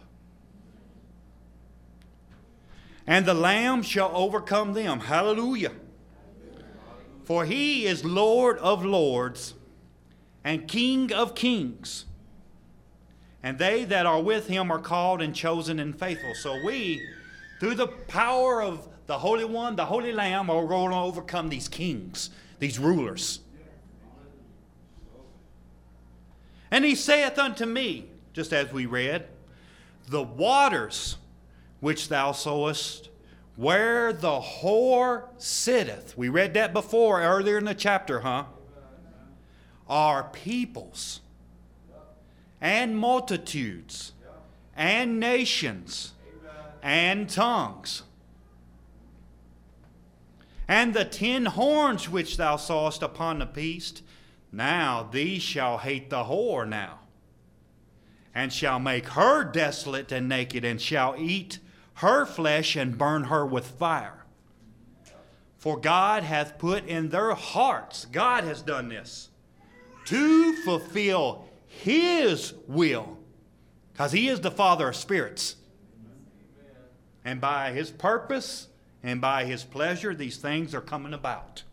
And 3.07 3.25
the 3.25 3.33
Lamb 3.33 3.83
shall 3.83 4.11
overcome 4.13 4.73
them. 4.73 4.99
Hallelujah. 4.99 5.71
For 7.23 7.45
he 7.45 7.85
is 7.85 8.03
Lord 8.03 8.57
of 8.59 8.85
lords 8.85 9.53
and 10.43 10.67
King 10.67 11.13
of 11.13 11.33
kings. 11.33 12.05
And 13.41 13.57
they 13.57 13.85
that 13.85 14.05
are 14.05 14.21
with 14.21 14.47
him 14.47 14.71
are 14.71 14.79
called 14.79 15.21
and 15.21 15.33
chosen 15.33 15.79
and 15.79 15.97
faithful. 15.97 16.33
So 16.35 16.61
we, 16.65 17.01
through 17.61 17.75
the 17.75 17.87
power 17.87 18.61
of 18.61 18.87
the 19.05 19.17
Holy 19.17 19.45
One, 19.45 19.77
the 19.77 19.85
Holy 19.85 20.11
Lamb, 20.11 20.49
are 20.49 20.67
going 20.67 20.91
to 20.91 20.97
overcome 20.97 21.47
these 21.47 21.69
kings, 21.69 22.29
these 22.59 22.77
rulers. 22.77 23.39
And 26.69 26.83
he 26.83 26.95
saith 26.95 27.39
unto 27.39 27.65
me, 27.65 28.09
just 28.33 28.51
as 28.51 28.73
we 28.73 28.85
read, 28.85 29.27
the 30.09 30.23
waters 30.23 31.17
which 31.79 32.09
thou 32.09 32.31
sawest, 32.31 33.09
where 33.55 34.13
the 34.13 34.39
whore 34.39 35.25
sitteth. 35.37 36.17
We 36.17 36.29
read 36.29 36.53
that 36.55 36.73
before 36.73 37.21
earlier 37.21 37.57
in 37.57 37.65
the 37.65 37.75
chapter, 37.75 38.21
huh? 38.21 38.45
Are 39.87 40.23
peoples 40.25 41.21
and 42.59 42.97
multitudes 42.97 44.13
and 44.75 45.19
nations 45.19 46.13
and 46.81 47.29
tongues. 47.29 48.03
And 50.67 50.93
the 50.93 51.05
ten 51.05 51.45
horns 51.45 52.09
which 52.09 52.37
thou 52.37 52.57
sawest 52.57 53.01
upon 53.01 53.39
the 53.39 53.45
beast, 53.45 54.03
now 54.51 55.07
these 55.09 55.41
shall 55.41 55.77
hate 55.77 56.09
the 56.09 56.25
whore 56.25 56.67
now 56.67 56.99
and 58.37 58.53
shall 58.53 58.77
make 58.77 59.07
her 59.09 59.43
desolate 59.43 60.11
and 60.11 60.29
naked, 60.29 60.63
and 60.63 60.79
shall 60.79 61.15
eat 61.17 61.57
her 61.97 62.25
flesh 62.25 62.75
and 62.75 62.97
burn 62.97 63.25
her 63.25 63.45
with 63.45 63.65
fire. 63.65 64.25
For 65.57 65.79
God 65.79 66.23
hath 66.23 66.57
put 66.57 66.85
in 66.85 67.09
their 67.09 67.33
hearts, 67.33 68.05
God 68.05 68.43
has 68.43 68.61
done 68.61 68.89
this, 68.89 69.29
to 70.05 70.55
fulfill 70.63 71.49
His 71.65 72.53
will, 72.67 73.17
because 73.91 74.11
He 74.11 74.27
is 74.27 74.41
the 74.41 74.51
Father 74.51 74.89
of 74.89 74.95
spirits. 74.95 75.55
And 77.25 77.41
by 77.41 77.71
His 77.71 77.89
purpose 77.89 78.67
and 79.03 79.19
by 79.19 79.45
His 79.45 79.63
pleasure, 79.63 80.13
these 80.13 80.37
things 80.37 80.75
are 80.75 80.81
coming 80.81 81.13
about. 81.13 81.63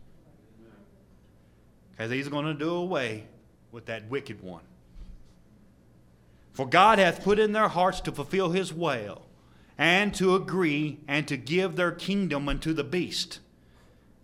Because 1.91 2.11
He's 2.11 2.27
going 2.27 2.45
to 2.45 2.53
do 2.53 2.73
away 2.73 3.25
with 3.71 3.85
that 3.85 4.09
wicked 4.09 4.41
one. 4.41 4.63
For 6.53 6.65
God 6.65 6.99
hath 6.99 7.21
put 7.21 7.37
in 7.37 7.51
their 7.51 7.67
hearts 7.67 7.99
to 8.01 8.13
fulfill 8.13 8.51
his 8.51 8.73
will, 8.73 9.21
and 9.77 10.13
to 10.15 10.35
agree, 10.35 10.99
and 11.07 11.27
to 11.27 11.37
give 11.37 11.75
their 11.75 11.91
kingdom 11.91 12.47
unto 12.47 12.73
the 12.73 12.83
beast. 12.83 13.39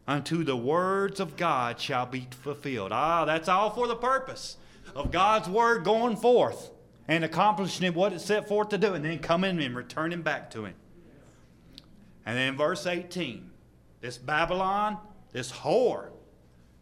Unto 0.07 0.43
the 0.43 0.57
words 0.57 1.19
of 1.19 1.37
God 1.37 1.79
shall 1.79 2.05
be 2.05 2.27
fulfilled. 2.31 2.91
Ah, 2.91 3.25
that's 3.25 3.49
all 3.49 3.69
for 3.69 3.87
the 3.87 3.95
purpose 3.95 4.57
of 4.95 5.11
God's 5.11 5.49
word 5.49 5.83
going 5.83 6.15
forth 6.15 6.71
and 7.07 7.23
accomplishing 7.23 7.93
what 7.93 8.13
it 8.13 8.21
set 8.21 8.47
forth 8.47 8.69
to 8.69 8.77
do, 8.77 8.93
and 8.93 9.03
then 9.03 9.19
coming 9.19 9.61
and 9.61 9.75
returning 9.75 10.21
back 10.21 10.49
to 10.51 10.65
him. 10.65 10.75
And 12.25 12.37
then 12.37 12.55
verse 12.55 12.85
18 12.85 13.49
this 13.99 14.17
Babylon, 14.17 14.97
this 15.31 15.51
whore, 15.51 16.09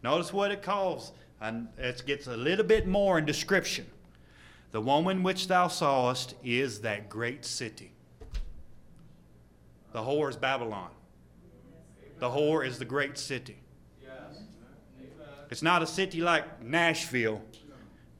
notice 0.02 0.32
what 0.32 0.50
it 0.50 0.62
calls, 0.62 1.12
and 1.40 1.68
it 1.76 2.02
gets 2.06 2.26
a 2.26 2.36
little 2.36 2.64
bit 2.64 2.86
more 2.86 3.18
in 3.18 3.26
description. 3.26 3.86
The 4.72 4.80
woman 4.80 5.22
which 5.22 5.48
thou 5.48 5.68
sawest 5.68 6.34
is 6.42 6.80
that 6.80 7.08
great 7.08 7.44
city. 7.44 7.92
The 9.92 10.00
whore 10.00 10.28
is 10.30 10.36
Babylon. 10.36 10.90
The 12.18 12.28
whore 12.28 12.66
is 12.66 12.78
the 12.78 12.84
great 12.84 13.18
city. 13.18 13.56
It's 15.50 15.62
not 15.62 15.82
a 15.82 15.86
city 15.86 16.20
like 16.20 16.62
Nashville, 16.62 17.42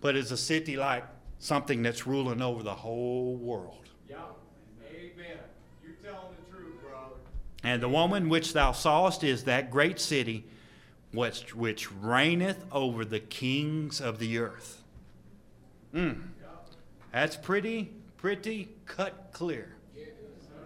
but 0.00 0.16
it's 0.16 0.32
a 0.32 0.36
city 0.36 0.76
like 0.76 1.04
something 1.38 1.80
that's 1.80 2.04
ruling 2.06 2.42
over 2.42 2.64
the 2.64 2.74
whole 2.74 3.36
world. 3.36 3.88
Yeah. 4.08 4.16
Amen. 4.84 5.38
You're 5.82 5.92
telling 6.02 6.34
the 6.34 6.56
truth, 6.56 6.82
brother. 6.82 7.14
And 7.62 7.80
the 7.80 7.88
woman 7.88 8.28
which 8.28 8.52
thou 8.52 8.72
sawest 8.72 9.22
is 9.22 9.44
that 9.44 9.70
great 9.70 10.00
city 10.00 10.44
which, 11.12 11.54
which 11.54 11.90
reigneth 11.92 12.64
over 12.72 13.04
the 13.04 13.20
kings 13.20 14.00
of 14.00 14.18
the 14.18 14.38
earth. 14.38 14.82
Mm. 15.94 16.22
That's 17.12 17.36
pretty, 17.36 17.90
pretty 18.16 18.68
cut 18.86 19.30
clear. 19.32 19.74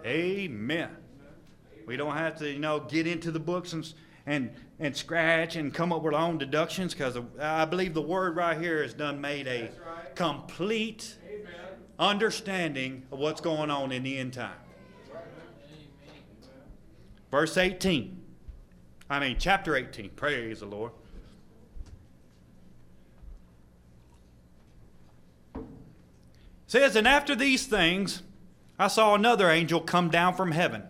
Amen. 0.04 0.90
We 1.86 1.96
don't 1.96 2.16
have 2.16 2.38
to, 2.38 2.50
you 2.50 2.58
know, 2.58 2.80
get 2.80 3.06
into 3.06 3.30
the 3.30 3.40
books 3.40 3.72
and 3.72 3.92
and 4.26 4.50
and 4.78 4.96
scratch 4.96 5.56
and 5.56 5.72
come 5.72 5.92
up 5.92 6.02
with 6.02 6.14
our 6.14 6.20
own 6.20 6.38
deductions 6.38 6.94
because 6.94 7.18
I 7.40 7.64
believe 7.64 7.94
the 7.94 8.02
word 8.02 8.36
right 8.36 8.58
here 8.58 8.82
has 8.82 8.94
done 8.94 9.20
made 9.20 9.46
a 9.46 9.62
right. 9.62 10.16
complete 10.16 11.16
Amen. 11.28 11.54
understanding 11.98 13.02
of 13.12 13.18
what's 13.18 13.40
going 13.40 13.70
on 13.70 13.92
in 13.92 14.02
the 14.02 14.18
end 14.18 14.32
time. 14.32 14.56
Verse 17.30 17.56
18. 17.56 18.22
I 19.10 19.20
mean, 19.20 19.36
chapter 19.38 19.76
18. 19.76 20.10
Praise 20.10 20.60
the 20.60 20.66
Lord. 20.66 20.92
says, 26.74 26.96
And 26.96 27.06
after 27.06 27.36
these 27.36 27.66
things, 27.66 28.22
I 28.78 28.88
saw 28.88 29.14
another 29.14 29.50
angel 29.50 29.80
come 29.80 30.10
down 30.10 30.34
from 30.34 30.52
heaven, 30.52 30.82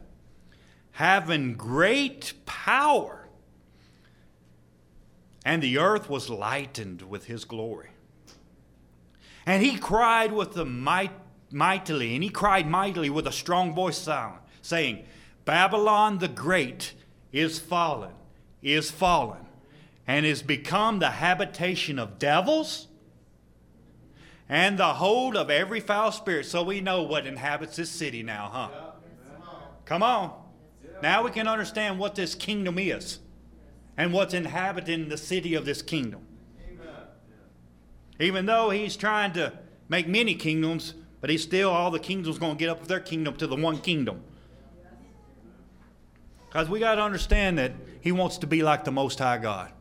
having 0.93 1.55
great 1.55 2.33
power, 2.47 3.29
and 5.45 5.63
the 5.63 5.79
earth 5.79 6.09
was 6.09 6.31
lightened 6.31 7.03
with 7.03 7.27
his 7.27 7.45
glory. 7.45 7.91
And 9.45 9.63
he 9.63 9.77
cried 9.77 10.33
with 10.33 10.55
the 10.55 10.65
might, 10.65 11.13
mightily, 11.51 12.15
and 12.15 12.25
he 12.25 12.31
cried 12.31 12.67
mightily 12.67 13.11
with 13.11 13.27
a 13.27 13.33
strong 13.33 13.75
voice, 13.75 13.99
sound, 13.99 14.39
saying, 14.63 15.05
Babylon 15.45 16.19
the 16.19 16.29
Great 16.29 16.95
is 17.33 17.59
fallen, 17.59 18.15
is 18.63 18.91
fallen, 18.91 19.45
and 20.07 20.25
is 20.25 20.43
become 20.43 20.99
the 20.99 21.11
habitation 21.11 21.99
of 21.99 22.19
devils 22.19 22.87
and 24.49 24.79
the 24.79 24.95
hold 24.95 25.37
of 25.37 25.51
every 25.51 25.81
foul 25.81 26.13
spirit. 26.13 26.47
So 26.47 26.63
we 26.63 26.81
know 26.81 27.03
what 27.03 27.27
inhabits 27.27 27.77
this 27.77 27.91
city 27.91 28.23
now, 28.23 28.51
huh? 28.53 28.69
Come 29.85 30.03
on. 30.03 30.33
Now 31.03 31.23
we 31.23 31.31
can 31.31 31.49
understand 31.49 31.99
what 31.99 32.15
this 32.15 32.35
kingdom 32.35 32.79
is 32.79 33.19
and 33.97 34.13
what's 34.13 34.35
inhabiting 34.35 35.09
the 35.09 35.19
city 35.19 35.55
of 35.55 35.65
this 35.65 35.83
kingdom. 35.83 36.27
Even 38.21 38.47
though 38.47 38.71
he's 38.71 38.97
trying 38.97 39.33
to 39.33 39.53
make 39.89 40.07
many 40.07 40.35
kingdoms, 40.35 40.95
but 41.21 41.31
he's 41.31 41.43
still, 41.43 41.71
all 41.71 41.91
the 41.91 41.99
kingdoms 41.99 42.39
going 42.39 42.57
to 42.57 42.59
get 42.59 42.69
up 42.69 42.81
with 42.81 42.89
their 42.89 43.01
kingdom 43.01 43.35
to 43.37 43.47
the 43.47 43.57
one 43.57 43.79
kingdom. 43.79 44.23
Because 46.47 46.69
we 46.69 46.79
got 46.79 46.95
to 46.97 47.03
understand 47.03 47.59
that 47.59 47.73
he 48.01 48.13
wants 48.13 48.39
to 48.39 48.47
be 48.47 48.63
like 48.63 48.85
the 48.85 48.93
Most 48.93 49.19
High 49.19 49.39
God. 49.39 49.73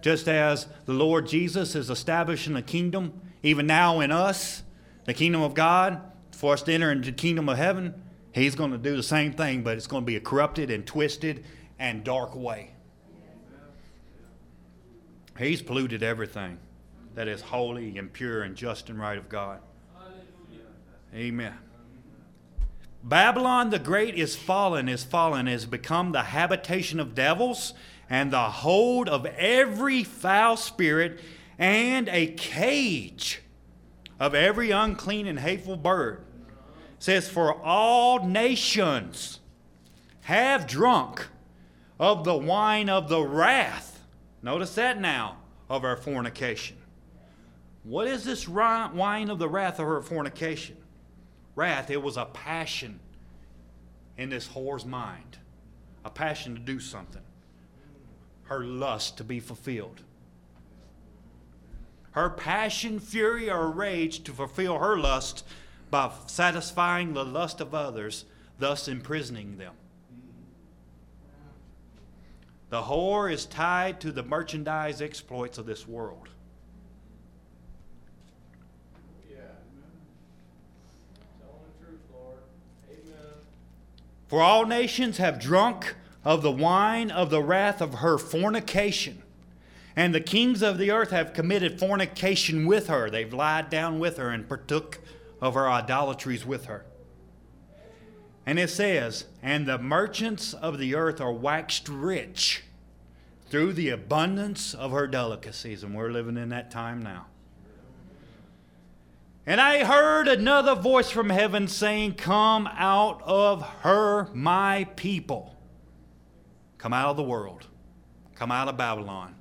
Just 0.00 0.28
as 0.28 0.66
the 0.86 0.92
Lord 0.92 1.26
Jesus 1.26 1.74
is 1.74 1.90
establishing 1.90 2.56
a 2.56 2.62
kingdom, 2.62 3.20
even 3.44 3.66
now 3.66 4.00
in 4.00 4.10
us, 4.10 4.62
the 5.04 5.12
kingdom 5.12 5.42
of 5.42 5.52
God, 5.52 6.00
for 6.32 6.54
us 6.54 6.62
to 6.62 6.72
enter 6.72 6.90
into 6.90 7.10
the 7.10 7.16
kingdom 7.16 7.48
of 7.48 7.58
heaven, 7.58 8.02
he's 8.32 8.54
going 8.54 8.72
to 8.72 8.78
do 8.78 8.96
the 8.96 9.02
same 9.02 9.34
thing, 9.34 9.62
but 9.62 9.76
it's 9.76 9.86
going 9.86 10.02
to 10.02 10.06
be 10.06 10.16
a 10.16 10.20
corrupted 10.20 10.70
and 10.70 10.86
twisted 10.86 11.44
and 11.78 12.02
dark 12.02 12.34
way. 12.34 12.70
He's 15.38 15.60
polluted 15.60 16.02
everything 16.02 16.58
that 17.14 17.28
is 17.28 17.42
holy 17.42 17.98
and 17.98 18.10
pure 18.10 18.42
and 18.42 18.56
just 18.56 18.88
and 18.88 18.98
right 18.98 19.18
of 19.18 19.28
God. 19.28 19.60
Amen. 21.14 21.54
Babylon 23.02 23.68
the 23.68 23.78
Great 23.78 24.14
is 24.14 24.34
fallen, 24.34 24.88
is 24.88 25.04
fallen, 25.04 25.46
has 25.48 25.66
become 25.66 26.12
the 26.12 26.22
habitation 26.22 26.98
of 26.98 27.14
devils 27.14 27.74
and 28.08 28.32
the 28.32 28.50
hold 28.50 29.06
of 29.06 29.26
every 29.26 30.02
foul 30.02 30.56
spirit 30.56 31.20
and 31.58 32.08
a 32.08 32.28
cage 32.28 33.42
of 34.18 34.34
every 34.34 34.70
unclean 34.70 35.26
and 35.26 35.38
hateful 35.38 35.76
bird. 35.76 36.24
It 36.96 37.02
says, 37.02 37.28
For 37.28 37.54
all 37.54 38.26
nations 38.26 39.40
have 40.22 40.66
drunk 40.66 41.28
of 41.98 42.24
the 42.24 42.36
wine 42.36 42.88
of 42.88 43.08
the 43.08 43.22
wrath. 43.22 44.00
Notice 44.42 44.74
that 44.74 45.00
now 45.00 45.38
of 45.68 45.84
our 45.84 45.96
fornication. 45.96 46.76
What 47.82 48.08
is 48.08 48.24
this 48.24 48.48
wine 48.48 49.30
of 49.30 49.38
the 49.38 49.48
wrath 49.48 49.78
of 49.78 49.86
her 49.86 50.00
fornication? 50.00 50.76
Wrath, 51.54 51.90
it 51.90 52.02
was 52.02 52.16
a 52.16 52.24
passion 52.24 52.98
in 54.16 54.30
this 54.30 54.48
whore's 54.48 54.84
mind, 54.84 55.38
a 56.04 56.10
passion 56.10 56.54
to 56.54 56.60
do 56.60 56.80
something, 56.80 57.22
her 58.44 58.64
lust 58.64 59.18
to 59.18 59.24
be 59.24 59.40
fulfilled. 59.40 60.02
Her 62.14 62.30
passion, 62.30 63.00
fury, 63.00 63.50
or 63.50 63.68
rage 63.68 64.22
to 64.22 64.32
fulfill 64.32 64.78
her 64.78 64.96
lust 64.96 65.44
by 65.90 66.12
satisfying 66.28 67.12
the 67.12 67.24
lust 67.24 67.60
of 67.60 67.74
others, 67.74 68.24
thus 68.60 68.86
imprisoning 68.86 69.58
them. 69.58 69.74
The 72.70 72.82
whore 72.82 73.32
is 73.32 73.46
tied 73.46 74.00
to 74.02 74.12
the 74.12 74.22
merchandise 74.22 75.02
exploits 75.02 75.58
of 75.58 75.66
this 75.66 75.88
world. 75.88 76.28
For 84.28 84.40
all 84.40 84.66
nations 84.66 85.18
have 85.18 85.40
drunk 85.40 85.96
of 86.24 86.42
the 86.42 86.52
wine 86.52 87.10
of 87.10 87.30
the 87.30 87.42
wrath 87.42 87.80
of 87.80 87.94
her 87.94 88.18
fornication. 88.18 89.23
And 89.96 90.14
the 90.14 90.20
kings 90.20 90.62
of 90.62 90.78
the 90.78 90.90
earth 90.90 91.10
have 91.10 91.32
committed 91.32 91.78
fornication 91.78 92.66
with 92.66 92.88
her. 92.88 93.08
They've 93.08 93.32
lied 93.32 93.70
down 93.70 93.98
with 93.98 94.16
her 94.16 94.30
and 94.30 94.48
partook 94.48 95.00
of 95.40 95.54
her 95.54 95.68
idolatries 95.68 96.44
with 96.44 96.66
her. 96.66 96.84
And 98.46 98.58
it 98.58 98.70
says, 98.70 99.26
And 99.42 99.66
the 99.66 99.78
merchants 99.78 100.52
of 100.52 100.78
the 100.78 100.94
earth 100.94 101.20
are 101.20 101.32
waxed 101.32 101.88
rich 101.88 102.64
through 103.48 103.72
the 103.74 103.90
abundance 103.90 104.74
of 104.74 104.90
her 104.90 105.06
delicacies. 105.06 105.84
And 105.84 105.94
we're 105.94 106.10
living 106.10 106.36
in 106.36 106.48
that 106.48 106.70
time 106.70 107.02
now. 107.02 107.26
And 109.46 109.60
I 109.60 109.84
heard 109.84 110.26
another 110.26 110.74
voice 110.74 111.10
from 111.10 111.28
heaven 111.28 111.68
saying, 111.68 112.14
Come 112.14 112.66
out 112.72 113.22
of 113.24 113.62
her, 113.80 114.28
my 114.32 114.84
people. 114.96 115.54
Come 116.78 116.92
out 116.92 117.10
of 117.10 117.16
the 117.16 117.22
world. 117.22 117.66
Come 118.34 118.50
out 118.50 118.68
of 118.68 118.76
Babylon. 118.76 119.36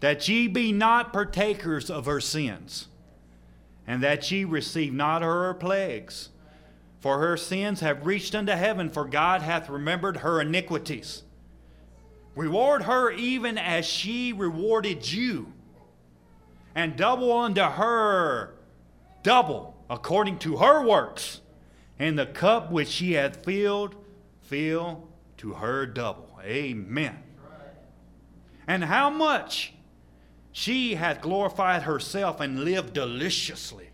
That 0.00 0.28
ye 0.28 0.48
be 0.48 0.72
not 0.72 1.12
partakers 1.12 1.90
of 1.90 2.06
her 2.06 2.20
sins, 2.20 2.88
and 3.86 4.02
that 4.02 4.30
ye 4.30 4.44
receive 4.44 4.92
not 4.92 5.22
her 5.22 5.54
plagues. 5.54 6.30
For 7.00 7.18
her 7.18 7.36
sins 7.36 7.80
have 7.80 8.06
reached 8.06 8.34
unto 8.34 8.52
heaven, 8.52 8.90
for 8.90 9.04
God 9.04 9.42
hath 9.42 9.70
remembered 9.70 10.18
her 10.18 10.40
iniquities. 10.40 11.22
Reward 12.36 12.82
her 12.82 13.10
even 13.10 13.58
as 13.58 13.86
she 13.86 14.32
rewarded 14.32 15.10
you 15.10 15.52
and 16.74 16.96
double 16.96 17.32
unto 17.32 17.62
her 17.62 18.54
double 19.22 19.76
according 19.88 20.38
to 20.38 20.56
her 20.58 20.86
works. 20.86 21.40
And 21.98 22.18
the 22.18 22.26
cup 22.26 22.70
which 22.70 22.88
she 22.88 23.12
hath 23.12 23.44
filled, 23.44 23.94
fill 24.42 25.08
to 25.38 25.54
her 25.54 25.84
double. 25.84 26.38
Amen. 26.42 27.22
And 28.66 28.84
how 28.84 29.10
much 29.10 29.74
she 30.52 30.94
hath 30.94 31.20
glorified 31.20 31.82
herself 31.82 32.40
and 32.40 32.64
lived 32.64 32.94
deliciously. 32.94 33.90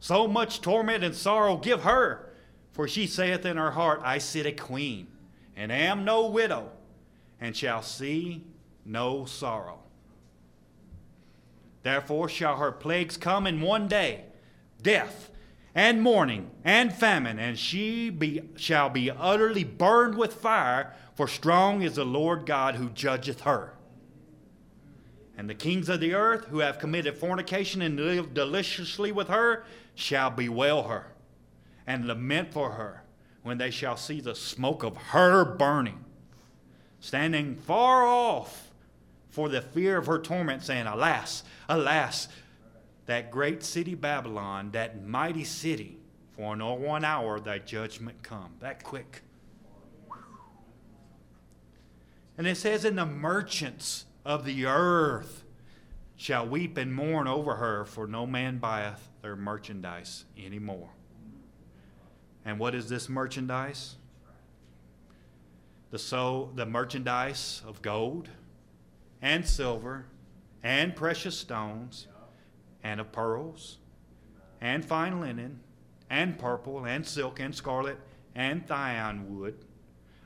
So 0.00 0.26
much 0.26 0.60
torment 0.60 1.04
and 1.04 1.14
sorrow 1.14 1.56
give 1.56 1.82
her, 1.82 2.32
for 2.72 2.88
she 2.88 3.06
saith 3.06 3.44
in 3.44 3.56
her 3.56 3.72
heart, 3.72 4.00
I 4.04 4.18
sit 4.18 4.46
a 4.46 4.52
queen, 4.52 5.08
and 5.56 5.70
am 5.70 6.04
no 6.04 6.26
widow, 6.26 6.70
and 7.40 7.56
shall 7.56 7.82
see 7.82 8.44
no 8.84 9.24
sorrow. 9.24 9.80
Therefore 11.82 12.28
shall 12.28 12.56
her 12.56 12.72
plagues 12.72 13.16
come 13.16 13.46
in 13.46 13.60
one 13.60 13.88
day 13.88 14.24
death, 14.82 15.30
and 15.74 16.02
mourning, 16.02 16.50
and 16.64 16.92
famine, 16.92 17.38
and 17.38 17.58
she 17.58 18.10
be, 18.10 18.42
shall 18.56 18.90
be 18.90 19.10
utterly 19.10 19.64
burned 19.64 20.16
with 20.16 20.34
fire, 20.34 20.92
for 21.14 21.26
strong 21.26 21.82
is 21.82 21.94
the 21.94 22.04
Lord 22.04 22.44
God 22.44 22.74
who 22.74 22.90
judgeth 22.90 23.42
her. 23.42 23.74
And 25.36 25.48
the 25.48 25.54
kings 25.54 25.88
of 25.88 26.00
the 26.00 26.14
earth 26.14 26.46
who 26.46 26.58
have 26.58 26.78
committed 26.78 27.16
fornication 27.16 27.82
and 27.82 27.98
lived 27.98 28.34
deliciously 28.34 29.12
with 29.12 29.28
her 29.28 29.64
shall 29.94 30.30
bewail 30.30 30.84
her 30.84 31.12
and 31.86 32.06
lament 32.06 32.52
for 32.52 32.72
her 32.72 33.02
when 33.42 33.58
they 33.58 33.70
shall 33.70 33.96
see 33.96 34.20
the 34.20 34.34
smoke 34.34 34.82
of 34.82 34.96
her 34.96 35.44
burning, 35.44 36.04
standing 37.00 37.56
far 37.56 38.04
off 38.06 38.70
for 39.30 39.48
the 39.48 39.62
fear 39.62 39.96
of 39.96 40.06
her 40.06 40.18
torment, 40.18 40.62
saying, 40.62 40.86
Alas, 40.86 41.42
alas, 41.68 42.28
that 43.06 43.30
great 43.30 43.62
city 43.64 43.94
Babylon, 43.94 44.70
that 44.72 45.04
mighty 45.04 45.44
city, 45.44 45.96
for 46.36 46.52
in 46.52 46.60
one 46.60 47.04
hour 47.04 47.40
thy 47.40 47.58
judgment 47.58 48.22
come. 48.22 48.52
That 48.60 48.84
quick. 48.84 49.22
And 52.38 52.46
it 52.46 52.56
says, 52.56 52.84
In 52.84 52.96
the 52.96 53.06
merchants 53.06 54.06
of 54.24 54.44
the 54.44 54.66
earth. 54.66 55.44
shall 56.16 56.46
weep 56.46 56.76
and 56.76 56.94
mourn 56.94 57.26
over 57.26 57.56
her, 57.56 57.84
for 57.84 58.06
no 58.06 58.26
man 58.26 58.58
buyeth 58.58 59.08
their 59.22 59.34
merchandise 59.34 60.24
any 60.38 60.58
more. 60.60 60.90
And 62.44 62.58
what 62.58 62.74
is 62.74 62.88
this 62.88 63.08
merchandise? 63.08 63.96
The 65.90 65.98
so 65.98 66.50
the 66.54 66.66
merchandise 66.66 67.62
of 67.66 67.82
gold 67.82 68.28
and 69.20 69.46
silver 69.46 70.06
and 70.62 70.94
precious 70.94 71.36
stones 71.36 72.06
and 72.82 73.00
of 73.00 73.12
pearls 73.12 73.78
and 74.60 74.84
fine 74.84 75.20
linen 75.20 75.60
and 76.08 76.38
purple 76.38 76.84
and 76.84 77.06
silk 77.06 77.40
and 77.40 77.54
scarlet 77.54 77.98
and 78.34 78.66
thyine 78.66 79.28
wood 79.28 79.56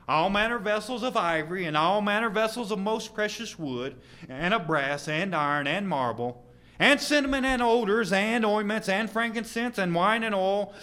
all 0.07 0.29
manner 0.29 0.57
vessels 0.57 1.03
of 1.03 1.17
ivory, 1.17 1.65
and 1.65 1.75
all 1.75 2.01
manner 2.01 2.29
vessels 2.29 2.71
of 2.71 2.79
most 2.79 3.13
precious 3.13 3.59
wood, 3.59 3.95
and 4.29 4.53
of 4.53 4.65
brass, 4.65 5.07
and 5.07 5.35
iron, 5.35 5.67
and 5.67 5.87
marble, 5.87 6.45
and 6.79 7.01
cinnamon, 7.01 7.43
and 7.43 7.61
odors, 7.61 8.13
and 8.13 8.45
ointments, 8.45 8.87
and 8.87 9.09
frankincense, 9.09 9.77
and 9.77 9.93
wine, 9.93 10.23
and 10.23 10.33
oil, 10.33 10.73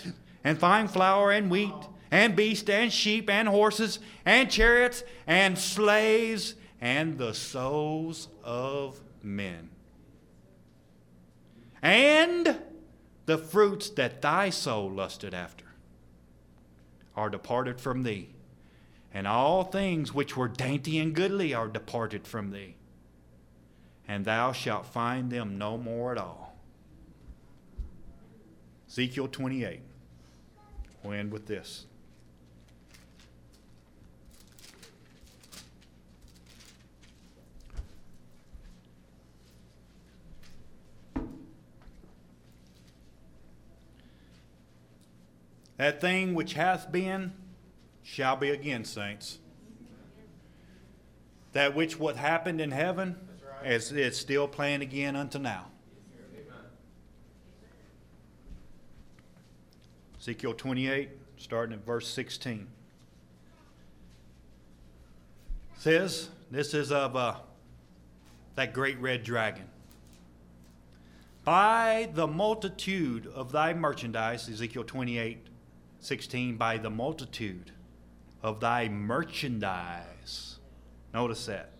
and 0.42 0.58
fine 0.58 0.88
flour, 0.88 1.30
and 1.30 1.50
wheat, 1.50 1.72
and 2.10 2.36
beast, 2.36 2.68
and 2.68 2.92
sheep, 2.92 3.30
and 3.30 3.48
horses, 3.48 3.98
and 4.26 4.50
chariots, 4.50 5.02
and 5.26 5.58
slaves, 5.58 6.54
and 6.80 7.16
the 7.16 7.32
souls 7.32 8.28
of 8.42 9.00
men. 9.22 9.70
And 11.80 12.58
the 13.24 13.38
fruits 13.38 13.88
that 13.90 14.20
thy 14.20 14.50
soul 14.50 14.90
lusted 14.90 15.32
after 15.32 15.64
are 17.16 17.30
departed 17.30 17.80
from 17.80 18.02
thee 18.02 18.34
and 19.14 19.28
all 19.28 19.62
things 19.62 20.12
which 20.12 20.36
were 20.36 20.48
dainty 20.48 20.98
and 20.98 21.14
goodly 21.14 21.54
are 21.54 21.68
departed 21.68 22.26
from 22.26 22.50
thee, 22.50 22.74
and 24.08 24.24
thou 24.24 24.50
shalt 24.50 24.84
find 24.84 25.30
them 25.30 25.56
no 25.56 25.78
more 25.78 26.10
at 26.10 26.18
all. 26.18 26.56
Ezekiel 28.88 29.28
28. 29.28 29.80
We'll 31.04 31.12
end 31.12 31.30
with 31.30 31.46
this. 31.46 31.86
That 45.76 46.00
thing 46.00 46.34
which 46.34 46.54
hath 46.54 46.90
been 46.90 47.32
shall 48.14 48.36
be 48.36 48.50
again, 48.50 48.84
saints. 48.84 49.40
That 51.52 51.74
which 51.74 51.98
what 51.98 52.16
happened 52.16 52.60
in 52.60 52.70
heaven 52.70 53.16
is 53.64 54.16
still 54.16 54.46
playing 54.46 54.82
again 54.82 55.16
unto 55.16 55.40
now. 55.40 55.66
Ezekiel 60.20 60.54
28, 60.54 61.10
starting 61.36 61.74
at 61.74 61.84
verse 61.84 62.06
16. 62.08 62.68
Says, 65.76 66.28
this 66.52 66.72
is 66.72 66.92
of 66.92 67.16
uh, 67.16 67.34
that 68.54 68.72
great 68.72 68.98
red 69.00 69.24
dragon. 69.24 69.66
By 71.42 72.08
the 72.14 72.28
multitude 72.28 73.26
of 73.26 73.50
thy 73.50 73.74
merchandise, 73.74 74.48
Ezekiel 74.48 74.84
28, 74.84 75.48
16, 75.98 76.56
by 76.56 76.78
the 76.78 76.90
multitude 76.90 77.73
of 78.44 78.60
thy 78.60 78.88
merchandise. 78.88 80.58
Notice 81.14 81.46
that. 81.46 81.70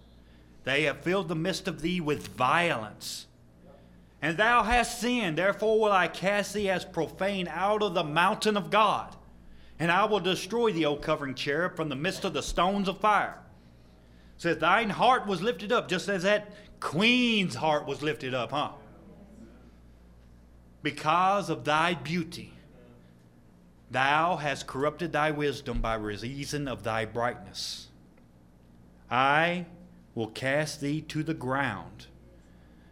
They 0.65 0.85
have 0.85 1.03
filled 1.03 1.29
the 1.29 1.35
midst 1.35 1.69
of 1.69 1.83
thee 1.83 2.01
with 2.01 2.29
violence. 2.29 3.27
And 4.23 4.39
thou 4.39 4.63
hast 4.63 4.99
sinned, 4.99 5.37
therefore 5.37 5.79
will 5.79 5.93
I 5.93 6.09
cast 6.09 6.55
thee 6.55 6.71
as 6.71 6.87
profane 6.87 7.49
out 7.49 7.83
of 7.83 7.93
the 7.93 8.03
mountain 8.03 8.57
of 8.57 8.71
God. 8.71 9.15
And 9.79 9.93
I 9.93 10.07
will 10.07 10.21
destroy 10.21 10.73
thee, 10.73 10.87
O 10.87 10.97
covering 10.97 11.35
cherub, 11.35 11.77
from 11.77 11.91
the 11.91 11.97
midst 11.97 12.25
of 12.25 12.33
the 12.33 12.43
stones 12.43 12.89
of 12.89 12.99
fire. 12.99 13.39
Says, 14.39 14.57
Thine 14.57 14.89
heart 14.89 15.27
was 15.27 15.43
lifted 15.43 15.71
up, 15.71 15.87
just 15.87 16.09
as 16.09 16.23
that 16.23 16.51
queen's 16.81 17.57
heart 17.57 17.87
was 17.87 18.01
lifted 18.01 18.33
up, 18.33 18.53
huh? 18.53 18.71
Because 20.83 21.51
of 21.51 21.65
thy 21.65 21.93
beauty. 21.93 22.54
Thou 23.95 24.37
hast 24.39 24.67
corrupted 24.67 25.13
thy 25.13 25.31
wisdom 25.31 25.81
by 25.81 25.95
reason 25.95 26.67
of 26.67 26.83
thy 26.83 27.05
brightness. 27.05 27.91
I 29.09 29.67
will 30.17 30.27
cast 30.27 30.81
thee 30.81 31.01
to 31.03 31.23
the 31.23 31.33
ground. 31.33 32.07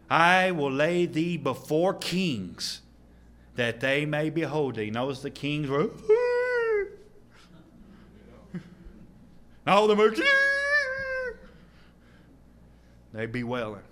I 0.09 0.51
will 0.51 0.71
lay 0.71 1.05
thee 1.05 1.35
before 1.35 1.93
kings, 1.93 2.83
that 3.55 3.81
they 3.81 4.05
may 4.05 4.29
behold 4.29 4.75
thee. 4.75 4.91
Notice 4.91 5.21
the 5.21 5.29
kings 5.29 5.69
were. 5.69 5.89
All 9.67 9.89
the 9.89 9.97
mercy. 9.97 10.23
They 13.11 13.25
be 13.25 13.43
wailing. 13.43 13.83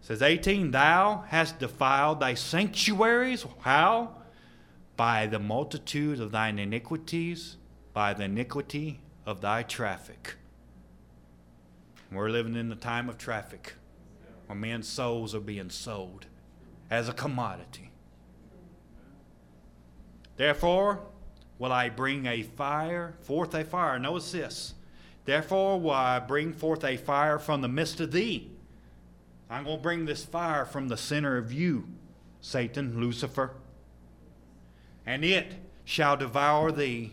Says 0.00 0.22
18, 0.22 0.72
Thou 0.72 1.22
hast 1.28 1.60
defiled 1.60 2.18
thy 2.18 2.34
sanctuaries. 2.34 3.46
How? 3.60 4.16
By 5.00 5.26
the 5.26 5.38
multitude 5.38 6.20
of 6.20 6.30
thine 6.30 6.58
iniquities, 6.58 7.56
by 7.94 8.12
the 8.12 8.24
iniquity 8.24 9.00
of 9.24 9.40
thy 9.40 9.62
traffic. 9.62 10.34
We're 12.12 12.28
living 12.28 12.54
in 12.54 12.68
the 12.68 12.74
time 12.74 13.08
of 13.08 13.16
traffic 13.16 13.72
where 14.44 14.58
men's 14.58 14.86
souls 14.86 15.34
are 15.34 15.40
being 15.40 15.70
sold 15.70 16.26
as 16.90 17.08
a 17.08 17.14
commodity. 17.14 17.92
Therefore, 20.36 21.00
will 21.58 21.72
I 21.72 21.88
bring 21.88 22.26
a 22.26 22.42
fire, 22.42 23.14
forth 23.22 23.54
a 23.54 23.64
fire. 23.64 23.98
Notice 23.98 24.32
this. 24.32 24.74
Therefore, 25.24 25.80
will 25.80 25.92
I 25.92 26.18
bring 26.18 26.52
forth 26.52 26.84
a 26.84 26.98
fire 26.98 27.38
from 27.38 27.62
the 27.62 27.68
midst 27.68 28.00
of 28.00 28.12
thee. 28.12 28.50
I'm 29.48 29.64
going 29.64 29.78
to 29.78 29.82
bring 29.82 30.04
this 30.04 30.26
fire 30.26 30.66
from 30.66 30.88
the 30.88 30.98
center 30.98 31.38
of 31.38 31.54
you, 31.54 31.88
Satan, 32.42 33.00
Lucifer 33.00 33.54
and 35.10 35.24
it 35.24 35.54
shall 35.84 36.16
devour 36.16 36.70
thee, 36.70 37.12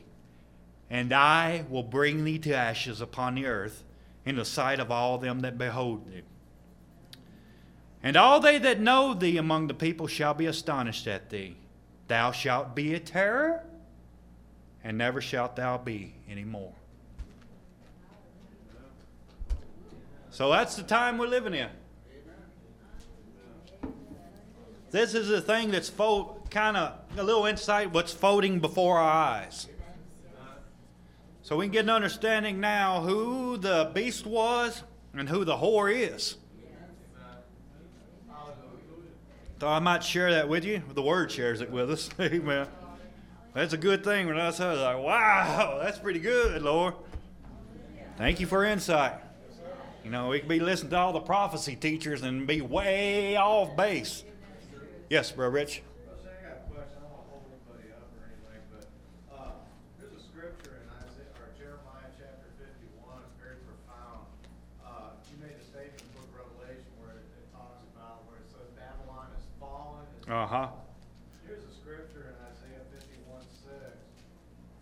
and 0.87 1.11
I 1.11 1.65
will 1.67 1.81
bring 1.81 2.25
thee 2.25 2.37
to 2.37 2.53
ashes 2.53 3.01
upon 3.01 3.33
the 3.33 3.47
earth 3.47 3.83
in 4.23 4.35
the 4.35 4.45
sight 4.45 4.79
of 4.79 4.91
all 4.91 5.17
them 5.17 5.39
that 5.39 5.57
behold 5.57 6.05
thee. 6.05 6.21
And 8.03 8.15
all 8.15 8.39
they 8.39 8.59
that 8.59 8.79
know 8.79 9.15
thee 9.15 9.37
among 9.37 9.65
the 9.65 9.73
people 9.73 10.05
shall 10.05 10.35
be 10.35 10.45
astonished 10.45 11.07
at 11.07 11.31
thee. 11.31 11.55
Thou 12.07 12.31
shalt 12.31 12.75
be 12.75 12.93
a 12.93 12.99
terror, 12.99 13.63
and 14.83 14.95
never 14.95 15.19
shalt 15.19 15.55
thou 15.55 15.79
be 15.79 16.13
any 16.29 16.43
more. 16.43 16.73
So 20.29 20.51
that's 20.51 20.75
the 20.75 20.83
time 20.83 21.17
we're 21.17 21.25
living 21.25 21.55
in. 21.55 21.69
This 24.91 25.15
is 25.15 25.29
the 25.29 25.41
thing 25.41 25.71
that's 25.71 25.89
fo- 25.89 26.36
kind 26.49 26.77
of 26.77 26.93
a 27.17 27.23
little 27.23 27.45
insight 27.45 27.91
what's 27.93 28.13
folding 28.13 28.59
before 28.59 28.97
our 28.97 29.09
eyes. 29.09 29.67
So 31.43 31.55
we 31.55 31.65
can 31.65 31.71
get 31.71 31.83
an 31.85 31.89
understanding 31.89 32.59
now 32.59 33.01
who 33.01 33.57
the 33.57 33.91
beast 33.93 34.25
was 34.25 34.83
and 35.13 35.29
who 35.29 35.45
the 35.45 35.55
whore 35.55 35.93
is. 35.93 36.37
So 39.59 39.67
I 39.67 39.79
might 39.79 40.03
share 40.03 40.31
that 40.33 40.49
with 40.49 40.65
you. 40.65 40.83
The 40.93 41.01
Word 41.01 41.31
shares 41.31 41.61
it 41.61 41.71
with 41.71 41.89
us. 41.89 42.09
Amen. 42.19 42.67
That's 43.53 43.73
a 43.73 43.77
good 43.77 44.03
thing 44.03 44.27
when 44.27 44.37
I 44.37 44.47
was 44.47 44.59
like, 44.59 44.99
wow, 44.99 45.79
that's 45.81 45.97
pretty 45.97 46.19
good, 46.19 46.61
Lord. 46.61 46.93
Thank 48.17 48.39
you 48.39 48.45
for 48.45 48.63
insight. 48.63 49.13
You 50.03 50.11
know, 50.11 50.29
we 50.29 50.39
could 50.39 50.47
be 50.47 50.59
listening 50.59 50.91
to 50.91 50.97
all 50.97 51.13
the 51.13 51.19
prophecy 51.19 51.75
teachers 51.75 52.21
and 52.21 52.45
be 52.45 52.61
way 52.61 53.35
off 53.35 53.75
base. 53.75 54.23
Yes, 55.09 55.31
bro, 55.31 55.49
Rich. 55.49 55.81
Uh 70.27 70.43
huh. 70.43 70.67
Here's 71.47 71.63
a 71.63 71.71
scripture 71.71 72.35
in 72.35 72.37
Isaiah 72.51 72.83
51 72.91 73.47
6. 73.47 73.71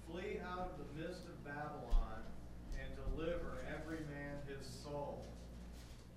Flee 0.10 0.41
out 0.41 0.74
of 0.74 0.82
the 0.82 0.89
midst 0.98 1.22
of 1.30 1.38
Babylon 1.46 2.26
and 2.74 2.89
deliver 3.14 3.62
every 3.70 4.02
man 4.10 4.41
his 4.50 4.66
soul. 4.66 5.22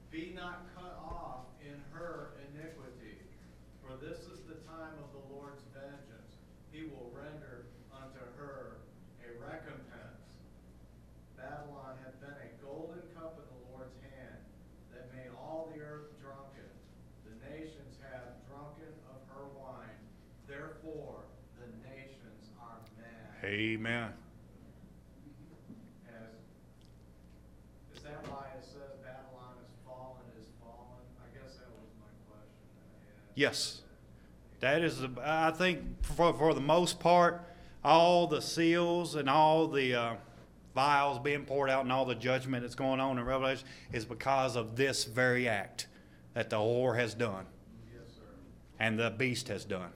Be 0.08 0.32
not 0.32 0.64
cut 0.72 0.96
off 1.04 1.44
in 1.60 1.76
her 1.92 2.40
iniquity, 2.40 3.20
for 3.84 4.00
this 4.00 4.24
is 4.32 4.48
the 4.48 4.64
time 4.64 4.96
of 4.96 5.12
the 5.12 5.20
Lord's 5.28 5.60
vengeance. 5.76 6.40
He 6.72 6.88
will 6.88 7.12
render 7.12 7.68
unto 7.92 8.24
her 8.40 8.80
a 9.20 9.28
recompense. 9.44 10.24
Babylon 11.36 12.00
had 12.00 12.16
been 12.24 12.32
a 12.32 12.50
golden 12.64 13.04
cup 13.12 13.36
in 13.36 13.44
the 13.44 13.76
Lord's 13.76 14.00
hand 14.08 14.40
that 14.96 15.12
made 15.12 15.28
all 15.36 15.68
the 15.76 15.84
earth 15.84 16.16
drunken. 16.16 16.48
Amen. 23.48 24.10
As, 26.06 27.96
is 27.96 28.02
that 28.02 28.22
why 28.28 28.44
it 28.58 28.62
says 28.62 28.92
Babylon 29.02 29.54
is 29.64 29.72
fallen, 29.86 30.20
is 30.38 30.48
fallen? 30.60 31.00
I 31.18 31.32
guess 31.34 31.54
that 31.56 31.70
was 31.70 31.88
my 31.98 32.12
question 32.28 32.60
that 32.76 32.84
I 32.84 33.06
had. 33.06 33.32
Yes. 33.34 33.80
That 34.60 34.82
is, 34.82 35.02
I 35.24 35.50
think, 35.52 36.04
for, 36.04 36.34
for 36.34 36.52
the 36.52 36.60
most 36.60 37.00
part, 37.00 37.40
all 37.82 38.26
the 38.26 38.42
seals 38.42 39.14
and 39.14 39.30
all 39.30 39.66
the 39.68 39.94
uh, 39.94 40.14
vials 40.74 41.18
being 41.18 41.46
poured 41.46 41.70
out 41.70 41.84
and 41.84 41.92
all 41.92 42.04
the 42.04 42.14
judgment 42.14 42.62
that's 42.64 42.74
going 42.74 43.00
on 43.00 43.16
in 43.18 43.24
Revelation 43.24 43.66
is 43.92 44.04
because 44.04 44.56
of 44.56 44.76
this 44.76 45.04
very 45.04 45.48
act 45.48 45.86
that 46.34 46.50
the 46.50 46.56
whore 46.56 46.98
has 46.98 47.14
done 47.14 47.46
Yes, 47.94 48.14
sir. 48.14 48.22
and 48.78 48.98
the 48.98 49.08
beast 49.10 49.48
has 49.48 49.64
done. 49.64 49.90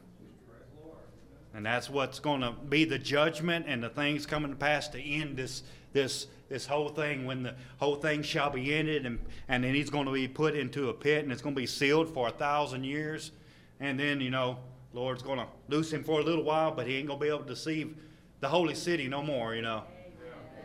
And 1.54 1.66
that's 1.66 1.90
what's 1.90 2.18
going 2.18 2.40
to 2.40 2.52
be 2.52 2.84
the 2.84 2.98
judgment 2.98 3.66
and 3.68 3.82
the 3.82 3.90
things 3.90 4.24
coming 4.24 4.50
to 4.50 4.56
pass 4.56 4.88
to 4.88 5.00
end 5.00 5.36
this 5.36 5.62
this 5.92 6.26
this 6.48 6.66
whole 6.66 6.88
thing 6.88 7.26
when 7.26 7.42
the 7.42 7.54
whole 7.78 7.96
thing 7.96 8.22
shall 8.22 8.48
be 8.50 8.74
ended 8.74 9.04
and 9.04 9.18
and 9.48 9.62
then 9.62 9.74
he's 9.74 9.90
going 9.90 10.06
to 10.06 10.12
be 10.12 10.26
put 10.26 10.54
into 10.54 10.88
a 10.88 10.94
pit 10.94 11.22
and 11.22 11.32
it's 11.32 11.42
going 11.42 11.54
to 11.54 11.60
be 11.60 11.66
sealed 11.66 12.12
for 12.12 12.28
a 12.28 12.30
thousand 12.30 12.84
years. 12.84 13.32
And 13.80 13.98
then 14.00 14.20
you 14.20 14.30
know 14.30 14.58
Lord's 14.94 15.22
going 15.22 15.38
to 15.38 15.46
loose 15.68 15.92
him 15.92 16.02
for 16.02 16.20
a 16.20 16.22
little 16.22 16.44
while 16.44 16.70
but 16.70 16.86
he 16.86 16.96
ain't 16.96 17.08
going 17.08 17.18
to 17.18 17.24
be 17.24 17.28
able 17.28 17.40
to 17.40 17.48
deceive 17.48 17.96
the 18.40 18.48
holy 18.48 18.74
city 18.74 19.06
no 19.08 19.22
more 19.22 19.54
you 19.54 19.62
know. 19.62 19.82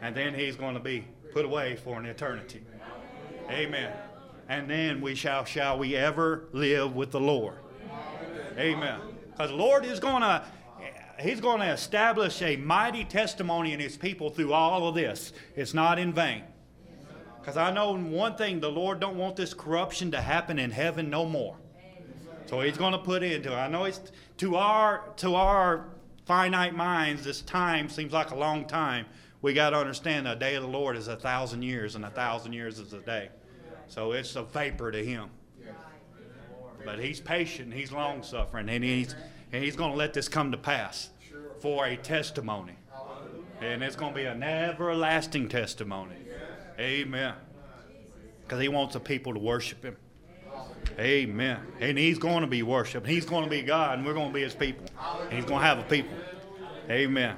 And 0.02 0.16
then 0.16 0.34
he's 0.34 0.56
going 0.56 0.76
to 0.76 0.80
be 0.80 1.06
put 1.34 1.44
away 1.44 1.76
for 1.76 2.00
an 2.00 2.06
eternity. 2.06 2.64
Amen. 3.50 3.92
And 4.48 4.70
then 4.70 5.02
we 5.02 5.16
shall 5.16 5.44
shall 5.44 5.78
we 5.78 5.96
ever 5.96 6.46
live 6.54 6.96
with 6.96 7.12
the 7.12 7.20
Lord? 7.20 7.58
Amen. 8.58 9.00
Because 9.32 9.52
the 9.52 9.56
Lord 9.56 9.86
is 9.86 10.00
going 10.00 10.22
to, 10.22 10.44
He's 11.20 11.42
going 11.42 11.60
to 11.62 11.72
establish 11.72 12.42
a 12.42 12.58
mighty 12.58 13.04
testimony 13.04 13.74
in 13.74 13.80
His 13.80 13.98
people 13.98 14.30
through 14.30 14.54
all 14.54 14.88
of 14.88 14.96
this. 14.96 15.34
It's 15.56 15.74
not 15.74 15.98
in 15.98 16.14
vain. 16.14 16.44
Because 17.40 17.58
I 17.58 17.72
know 17.72 17.98
one 17.98 18.36
thing, 18.36 18.60
the 18.60 18.70
Lord 18.70 19.00
don't 19.00 19.18
want 19.18 19.36
this 19.36 19.54
corruption 19.54 20.12
to 20.12 20.22
happen 20.22 20.60
in 20.60 20.70
heaven 20.70 21.10
no 21.10 21.26
more. 21.26 21.56
So 22.46 22.62
He's 22.62 22.78
going 22.78 22.92
to 22.92 23.00
put 23.00 23.24
into 23.24 23.52
it. 23.52 23.56
I 23.56 23.68
know 23.68 23.86
it's 23.86 24.12
to 24.38 24.56
our 24.56 25.10
to 25.18 25.36
our 25.36 25.88
finite 26.26 26.76
minds, 26.76 27.24
this 27.24 27.42
time 27.42 27.90
seems 27.90 28.12
like 28.12 28.32
a 28.32 28.36
long 28.36 28.66
time. 28.66 29.06
We 29.42 29.54
got 29.54 29.70
to 29.72 29.78
understand 29.78 30.26
the 30.26 30.36
day 30.36 30.56
of 30.56 30.64
the 30.64 30.70
Lord 30.70 30.98
is 30.98 31.08
a 31.08 31.16
thousand 31.16 31.64
years, 31.64 31.96
and 31.96 32.04
a 32.04 32.10
thousand 32.10 32.54
years 32.54 32.80
is 32.80 32.94
a 32.94 33.00
day. 33.00 33.30
So 33.88 34.12
it's 34.12 34.36
a 34.36 34.44
vapor 34.44 34.92
to 34.92 35.04
Him. 35.04 35.30
But 36.86 37.00
he's 37.00 37.20
patient, 37.20 37.74
he's 37.74 37.92
long 37.92 38.24
suffering, 38.24 38.70
and 38.70 38.82
he's 38.82 39.14
and 39.52 39.64
he's 39.64 39.76
going 39.76 39.92
to 39.92 39.98
let 39.98 40.14
this 40.14 40.28
come 40.28 40.52
to 40.52 40.58
pass 40.58 41.10
for 41.60 41.86
a 41.86 41.96
testimony. 41.98 42.78
And 43.62 43.84
it's 43.84 43.96
going 43.96 44.14
to 44.14 44.16
be 44.16 44.26
an 44.26 44.44
everlasting 44.44 45.50
testimony. 45.50 46.16
Amen. 46.80 47.34
Because 48.44 48.62
he 48.62 48.68
wants 48.68 48.94
the 48.94 49.00
people 49.00 49.34
to 49.34 49.40
worship 49.40 49.84
him. 49.84 49.98
Amen. 51.00 51.60
And 51.80 51.98
he's 51.98 52.18
going 52.18 52.42
to 52.42 52.48
be 52.48 52.64
worshiped. 52.64 53.08
He's 53.08 53.26
going 53.26 53.44
to 53.44 53.50
be 53.50 53.62
God, 53.62 53.98
and 53.98 54.08
we're 54.08 54.14
going 54.14 54.30
to 54.30 54.34
be 54.34 54.42
his 54.42 54.56
people. 54.56 54.86
And 55.24 55.34
he's 55.34 55.46
going 55.46 55.62
to 55.62 55.66
have 55.66 55.80
a 55.80 55.84
people. 55.84 56.16
Amen. 56.90 57.36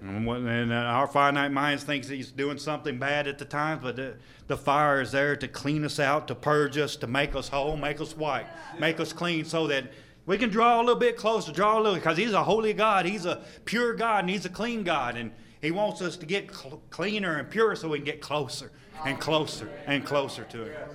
And, 0.00 0.72
uh, 0.72 0.76
our 0.76 1.08
finite 1.08 1.50
minds 1.50 1.82
thinks 1.82 2.08
he's 2.08 2.30
doing 2.30 2.58
something 2.58 2.98
bad 2.98 3.26
at 3.26 3.38
the 3.38 3.44
time, 3.44 3.80
but 3.82 3.96
the, 3.96 4.14
the 4.46 4.56
fire 4.56 5.00
is 5.00 5.10
there 5.10 5.34
to 5.36 5.48
clean 5.48 5.84
us 5.84 5.98
out, 5.98 6.28
to 6.28 6.34
purge 6.34 6.78
us, 6.78 6.94
to 6.96 7.08
make 7.08 7.34
us 7.34 7.48
whole, 7.48 7.76
make 7.76 8.00
us 8.00 8.16
white, 8.16 8.46
make 8.78 9.00
us 9.00 9.12
clean, 9.12 9.44
so 9.44 9.66
that 9.66 9.90
we 10.28 10.36
can 10.36 10.50
draw 10.50 10.76
a 10.76 10.80
little 10.80 10.94
bit 10.94 11.16
closer, 11.16 11.50
draw 11.52 11.78
a 11.78 11.80
little, 11.80 11.94
because 11.94 12.18
he's 12.18 12.34
a 12.34 12.44
holy 12.44 12.74
God, 12.74 13.06
he's 13.06 13.24
a 13.24 13.42
pure 13.64 13.94
God, 13.94 14.20
and 14.20 14.30
he's 14.30 14.44
a 14.44 14.50
clean 14.50 14.84
God, 14.84 15.16
and 15.16 15.32
he 15.62 15.70
wants 15.70 16.02
us 16.02 16.18
to 16.18 16.26
get 16.26 16.54
cl- 16.54 16.82
cleaner 16.90 17.38
and 17.38 17.50
purer 17.50 17.74
so 17.74 17.88
we 17.88 17.96
can 17.96 18.04
get 18.04 18.20
closer 18.20 18.70
and 19.06 19.18
closer 19.18 19.70
and 19.86 20.04
closer 20.04 20.44
to 20.44 20.64
him. 20.64 20.88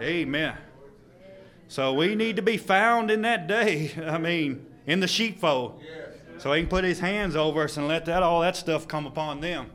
Amen. 0.00 0.56
So 1.68 1.92
we 1.92 2.14
need 2.14 2.36
to 2.36 2.42
be 2.42 2.56
found 2.56 3.10
in 3.10 3.20
that 3.22 3.46
day. 3.48 3.92
I 4.02 4.16
mean, 4.16 4.64
in 4.86 5.00
the 5.00 5.08
sheepfold. 5.08 5.82
So 6.38 6.50
he 6.54 6.62
can 6.62 6.70
put 6.70 6.84
his 6.84 7.00
hands 7.00 7.36
over 7.36 7.64
us 7.64 7.76
and 7.76 7.86
let 7.86 8.06
that 8.06 8.22
all 8.22 8.40
that 8.40 8.56
stuff 8.56 8.88
come 8.88 9.06
upon 9.06 9.42
them. 9.42 9.70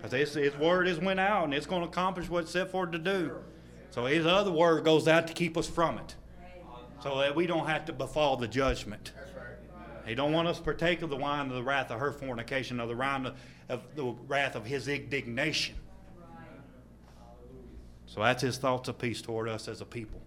Because 0.00 0.34
his, 0.34 0.56
word 0.56 0.86
has 0.86 0.98
went 0.98 1.20
out 1.20 1.44
and 1.44 1.52
it's 1.52 1.66
going 1.66 1.82
to 1.82 1.88
accomplish 1.88 2.30
what 2.30 2.44
it's 2.44 2.52
set 2.52 2.70
for 2.70 2.86
to 2.86 2.98
do. 2.98 3.32
So 3.90 4.06
his 4.06 4.24
other 4.24 4.50
word 4.50 4.82
goes 4.82 5.06
out 5.06 5.26
to 5.26 5.34
keep 5.34 5.58
us 5.58 5.68
from 5.68 5.98
it. 5.98 6.14
So 7.04 7.18
that 7.18 7.36
we 7.36 7.46
don't 7.46 7.66
have 7.66 7.84
to 7.84 7.92
befall 7.92 8.38
the 8.38 8.48
judgment. 8.48 9.12
He 10.06 10.14
don't 10.14 10.32
want 10.32 10.48
us 10.48 10.56
to 10.56 10.64
partake 10.64 11.02
of 11.02 11.10
the 11.10 11.16
wine 11.16 11.48
of 11.48 11.54
the 11.54 11.62
wrath 11.62 11.90
of 11.90 12.00
her 12.00 12.12
fornication, 12.12 12.80
of 12.80 12.88
the 12.88 12.96
wine 12.96 13.26
of, 13.26 13.34
of 13.68 13.82
the 13.94 14.14
wrath 14.26 14.56
of 14.56 14.64
his 14.64 14.88
indignation. 14.88 15.74
So 18.06 18.22
that's 18.22 18.40
his 18.40 18.56
thoughts 18.56 18.88
of 18.88 18.98
peace 18.98 19.20
toward 19.20 19.50
us 19.50 19.68
as 19.68 19.82
a 19.82 19.84
people. 19.84 20.18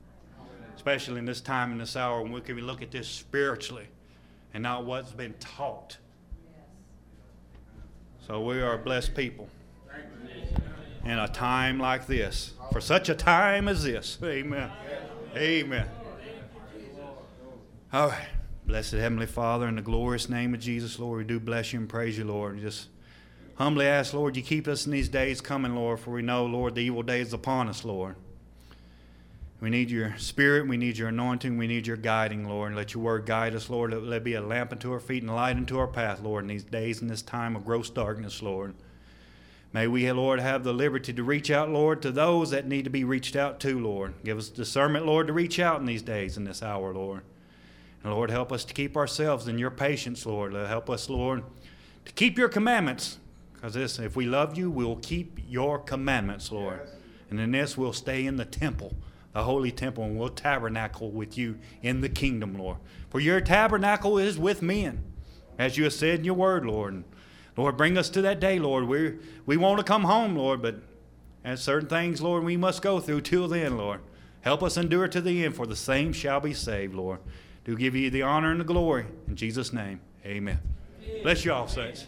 Especially 0.75 1.17
in 1.17 1.25
this 1.25 1.41
time 1.41 1.71
and 1.71 1.81
this 1.81 1.95
hour 1.95 2.21
when 2.21 2.31
we 2.31 2.41
can 2.41 2.55
look 2.59 2.83
at 2.83 2.91
this 2.91 3.07
spiritually 3.07 3.87
and 4.53 4.61
not 4.61 4.85
what's 4.85 5.13
been 5.13 5.33
taught. 5.39 5.97
So 8.27 8.39
we 8.41 8.61
are 8.61 8.75
a 8.75 8.77
blessed 8.77 9.15
people 9.15 9.49
in 11.03 11.17
a 11.17 11.27
time 11.27 11.79
like 11.79 12.05
this. 12.05 12.53
For 12.71 12.81
such 12.81 13.09
a 13.09 13.15
time 13.15 13.67
as 13.67 13.83
this. 13.83 14.19
Amen. 14.23 14.69
Amen. 15.35 15.87
All 17.93 18.09
right. 18.09 18.27
Blessed 18.65 18.95
Heavenly 18.95 19.27
Father, 19.27 19.65
in 19.65 19.77
the 19.77 19.81
glorious 19.81 20.27
name 20.27 20.53
of 20.53 20.59
Jesus, 20.59 20.99
Lord, 20.99 21.19
we 21.19 21.23
do 21.23 21.39
bless 21.39 21.71
you 21.71 21.79
and 21.79 21.87
praise 21.87 22.17
you, 22.17 22.25
Lord. 22.25 22.55
And 22.55 22.61
just 22.61 22.89
humbly 23.55 23.85
ask, 23.85 24.13
Lord, 24.13 24.35
you 24.35 24.43
keep 24.43 24.67
us 24.67 24.85
in 24.85 24.91
these 24.91 25.07
days 25.07 25.39
coming, 25.39 25.73
Lord, 25.73 26.01
for 26.01 26.11
we 26.11 26.21
know, 26.21 26.45
Lord, 26.45 26.75
the 26.75 26.81
evil 26.81 27.01
day 27.01 27.21
is 27.21 27.31
upon 27.31 27.69
us, 27.69 27.85
Lord. 27.85 28.17
We 29.61 29.69
need 29.69 29.89
your 29.89 30.17
spirit. 30.17 30.67
We 30.67 30.75
need 30.75 30.97
your 30.97 31.07
anointing. 31.07 31.57
We 31.57 31.65
need 31.65 31.87
your 31.87 31.95
guiding, 31.95 32.45
Lord. 32.49 32.67
And 32.67 32.75
Let 32.75 32.93
your 32.93 33.03
word 33.03 33.25
guide 33.25 33.55
us, 33.55 33.69
Lord. 33.69 33.93
Let 33.93 34.17
it 34.17 34.23
be 34.25 34.33
a 34.33 34.41
lamp 34.41 34.73
unto 34.73 34.91
our 34.91 34.99
feet 34.99 35.23
and 35.23 35.33
light 35.33 35.55
unto 35.55 35.79
our 35.79 35.87
path, 35.87 36.19
Lord, 36.19 36.43
in 36.43 36.49
these 36.49 36.65
days 36.65 36.99
and 36.99 37.09
this 37.09 37.21
time 37.21 37.55
of 37.55 37.63
gross 37.63 37.89
darkness, 37.89 38.41
Lord. 38.41 38.73
May 39.71 39.87
we, 39.87 40.11
Lord, 40.11 40.41
have 40.41 40.65
the 40.65 40.73
liberty 40.73 41.13
to 41.13 41.23
reach 41.23 41.49
out, 41.49 41.69
Lord, 41.69 42.01
to 42.01 42.11
those 42.11 42.49
that 42.49 42.67
need 42.67 42.83
to 42.83 42.89
be 42.89 43.05
reached 43.05 43.37
out 43.37 43.61
to, 43.61 43.79
Lord. 43.79 44.13
Give 44.25 44.37
us 44.37 44.49
discernment, 44.49 45.05
Lord, 45.05 45.27
to 45.27 45.33
reach 45.33 45.57
out 45.57 45.79
in 45.79 45.85
these 45.85 46.01
days 46.01 46.35
and 46.35 46.45
this 46.45 46.61
hour, 46.61 46.93
Lord. 46.93 47.21
And 48.03 48.13
Lord, 48.13 48.29
help 48.29 48.51
us 48.51 48.63
to 48.65 48.73
keep 48.73 48.95
ourselves 48.95 49.47
in 49.47 49.57
your 49.57 49.71
patience, 49.71 50.25
Lord. 50.25 50.55
Uh, 50.55 50.67
help 50.67 50.89
us, 50.89 51.09
Lord, 51.09 51.43
to 52.05 52.13
keep 52.13 52.37
your 52.37 52.49
commandments. 52.49 53.17
Because 53.53 53.73
this, 53.73 53.99
if 53.99 54.15
we 54.15 54.25
love 54.25 54.57
you, 54.57 54.69
we'll 54.69 54.97
keep 54.97 55.39
your 55.47 55.79
commandments, 55.79 56.51
Lord. 56.51 56.81
And 57.29 57.39
in 57.39 57.51
this, 57.51 57.75
we'll 57.75 57.93
stay 57.93 58.25
in 58.25 58.37
the 58.37 58.45
temple, 58.45 58.93
the 59.33 59.43
holy 59.43 59.71
temple, 59.71 60.03
and 60.03 60.17
we'll 60.17 60.29
tabernacle 60.29 61.11
with 61.11 61.37
you 61.37 61.57
in 61.81 62.01
the 62.01 62.09
kingdom, 62.09 62.57
Lord. 62.57 62.77
For 63.09 63.19
your 63.19 63.41
tabernacle 63.41 64.17
is 64.17 64.37
with 64.37 64.61
men, 64.61 65.03
as 65.57 65.77
you 65.77 65.85
have 65.85 65.93
said 65.93 66.19
in 66.19 66.25
your 66.25 66.35
word, 66.35 66.65
Lord. 66.65 66.93
And 66.93 67.03
Lord, 67.57 67.77
bring 67.77 67.97
us 67.97 68.09
to 68.11 68.21
that 68.21 68.39
day, 68.39 68.59
Lord. 68.59 68.87
We 68.87 69.15
we 69.47 69.57
want 69.57 69.79
to 69.79 69.83
come 69.83 70.03
home, 70.03 70.35
Lord, 70.35 70.61
but 70.61 70.75
as 71.43 71.61
certain 71.61 71.89
things, 71.89 72.21
Lord, 72.21 72.43
we 72.43 72.57
must 72.57 72.81
go 72.81 72.99
through 72.99 73.21
till 73.21 73.47
then, 73.47 73.77
Lord. 73.77 74.01
Help 74.41 74.61
us 74.61 74.77
endure 74.77 75.07
to 75.07 75.19
the 75.19 75.43
end, 75.43 75.55
for 75.55 75.65
the 75.65 75.75
same 75.75 76.13
shall 76.13 76.39
be 76.39 76.53
saved, 76.53 76.93
Lord. 76.93 77.19
Do 77.67 77.75
give 77.75 77.95
you 77.95 78.09
the 78.09 78.21
honor 78.21 78.49
and 78.49 78.61
the 78.61 78.63
glory. 78.63 79.05
In 79.27 79.35
Jesus' 79.35 79.73
name, 79.73 79.99
amen. 80.25 80.59
Bless 81.21 81.43
you 81.43 81.51
all, 81.51 81.67
saints. 81.67 82.07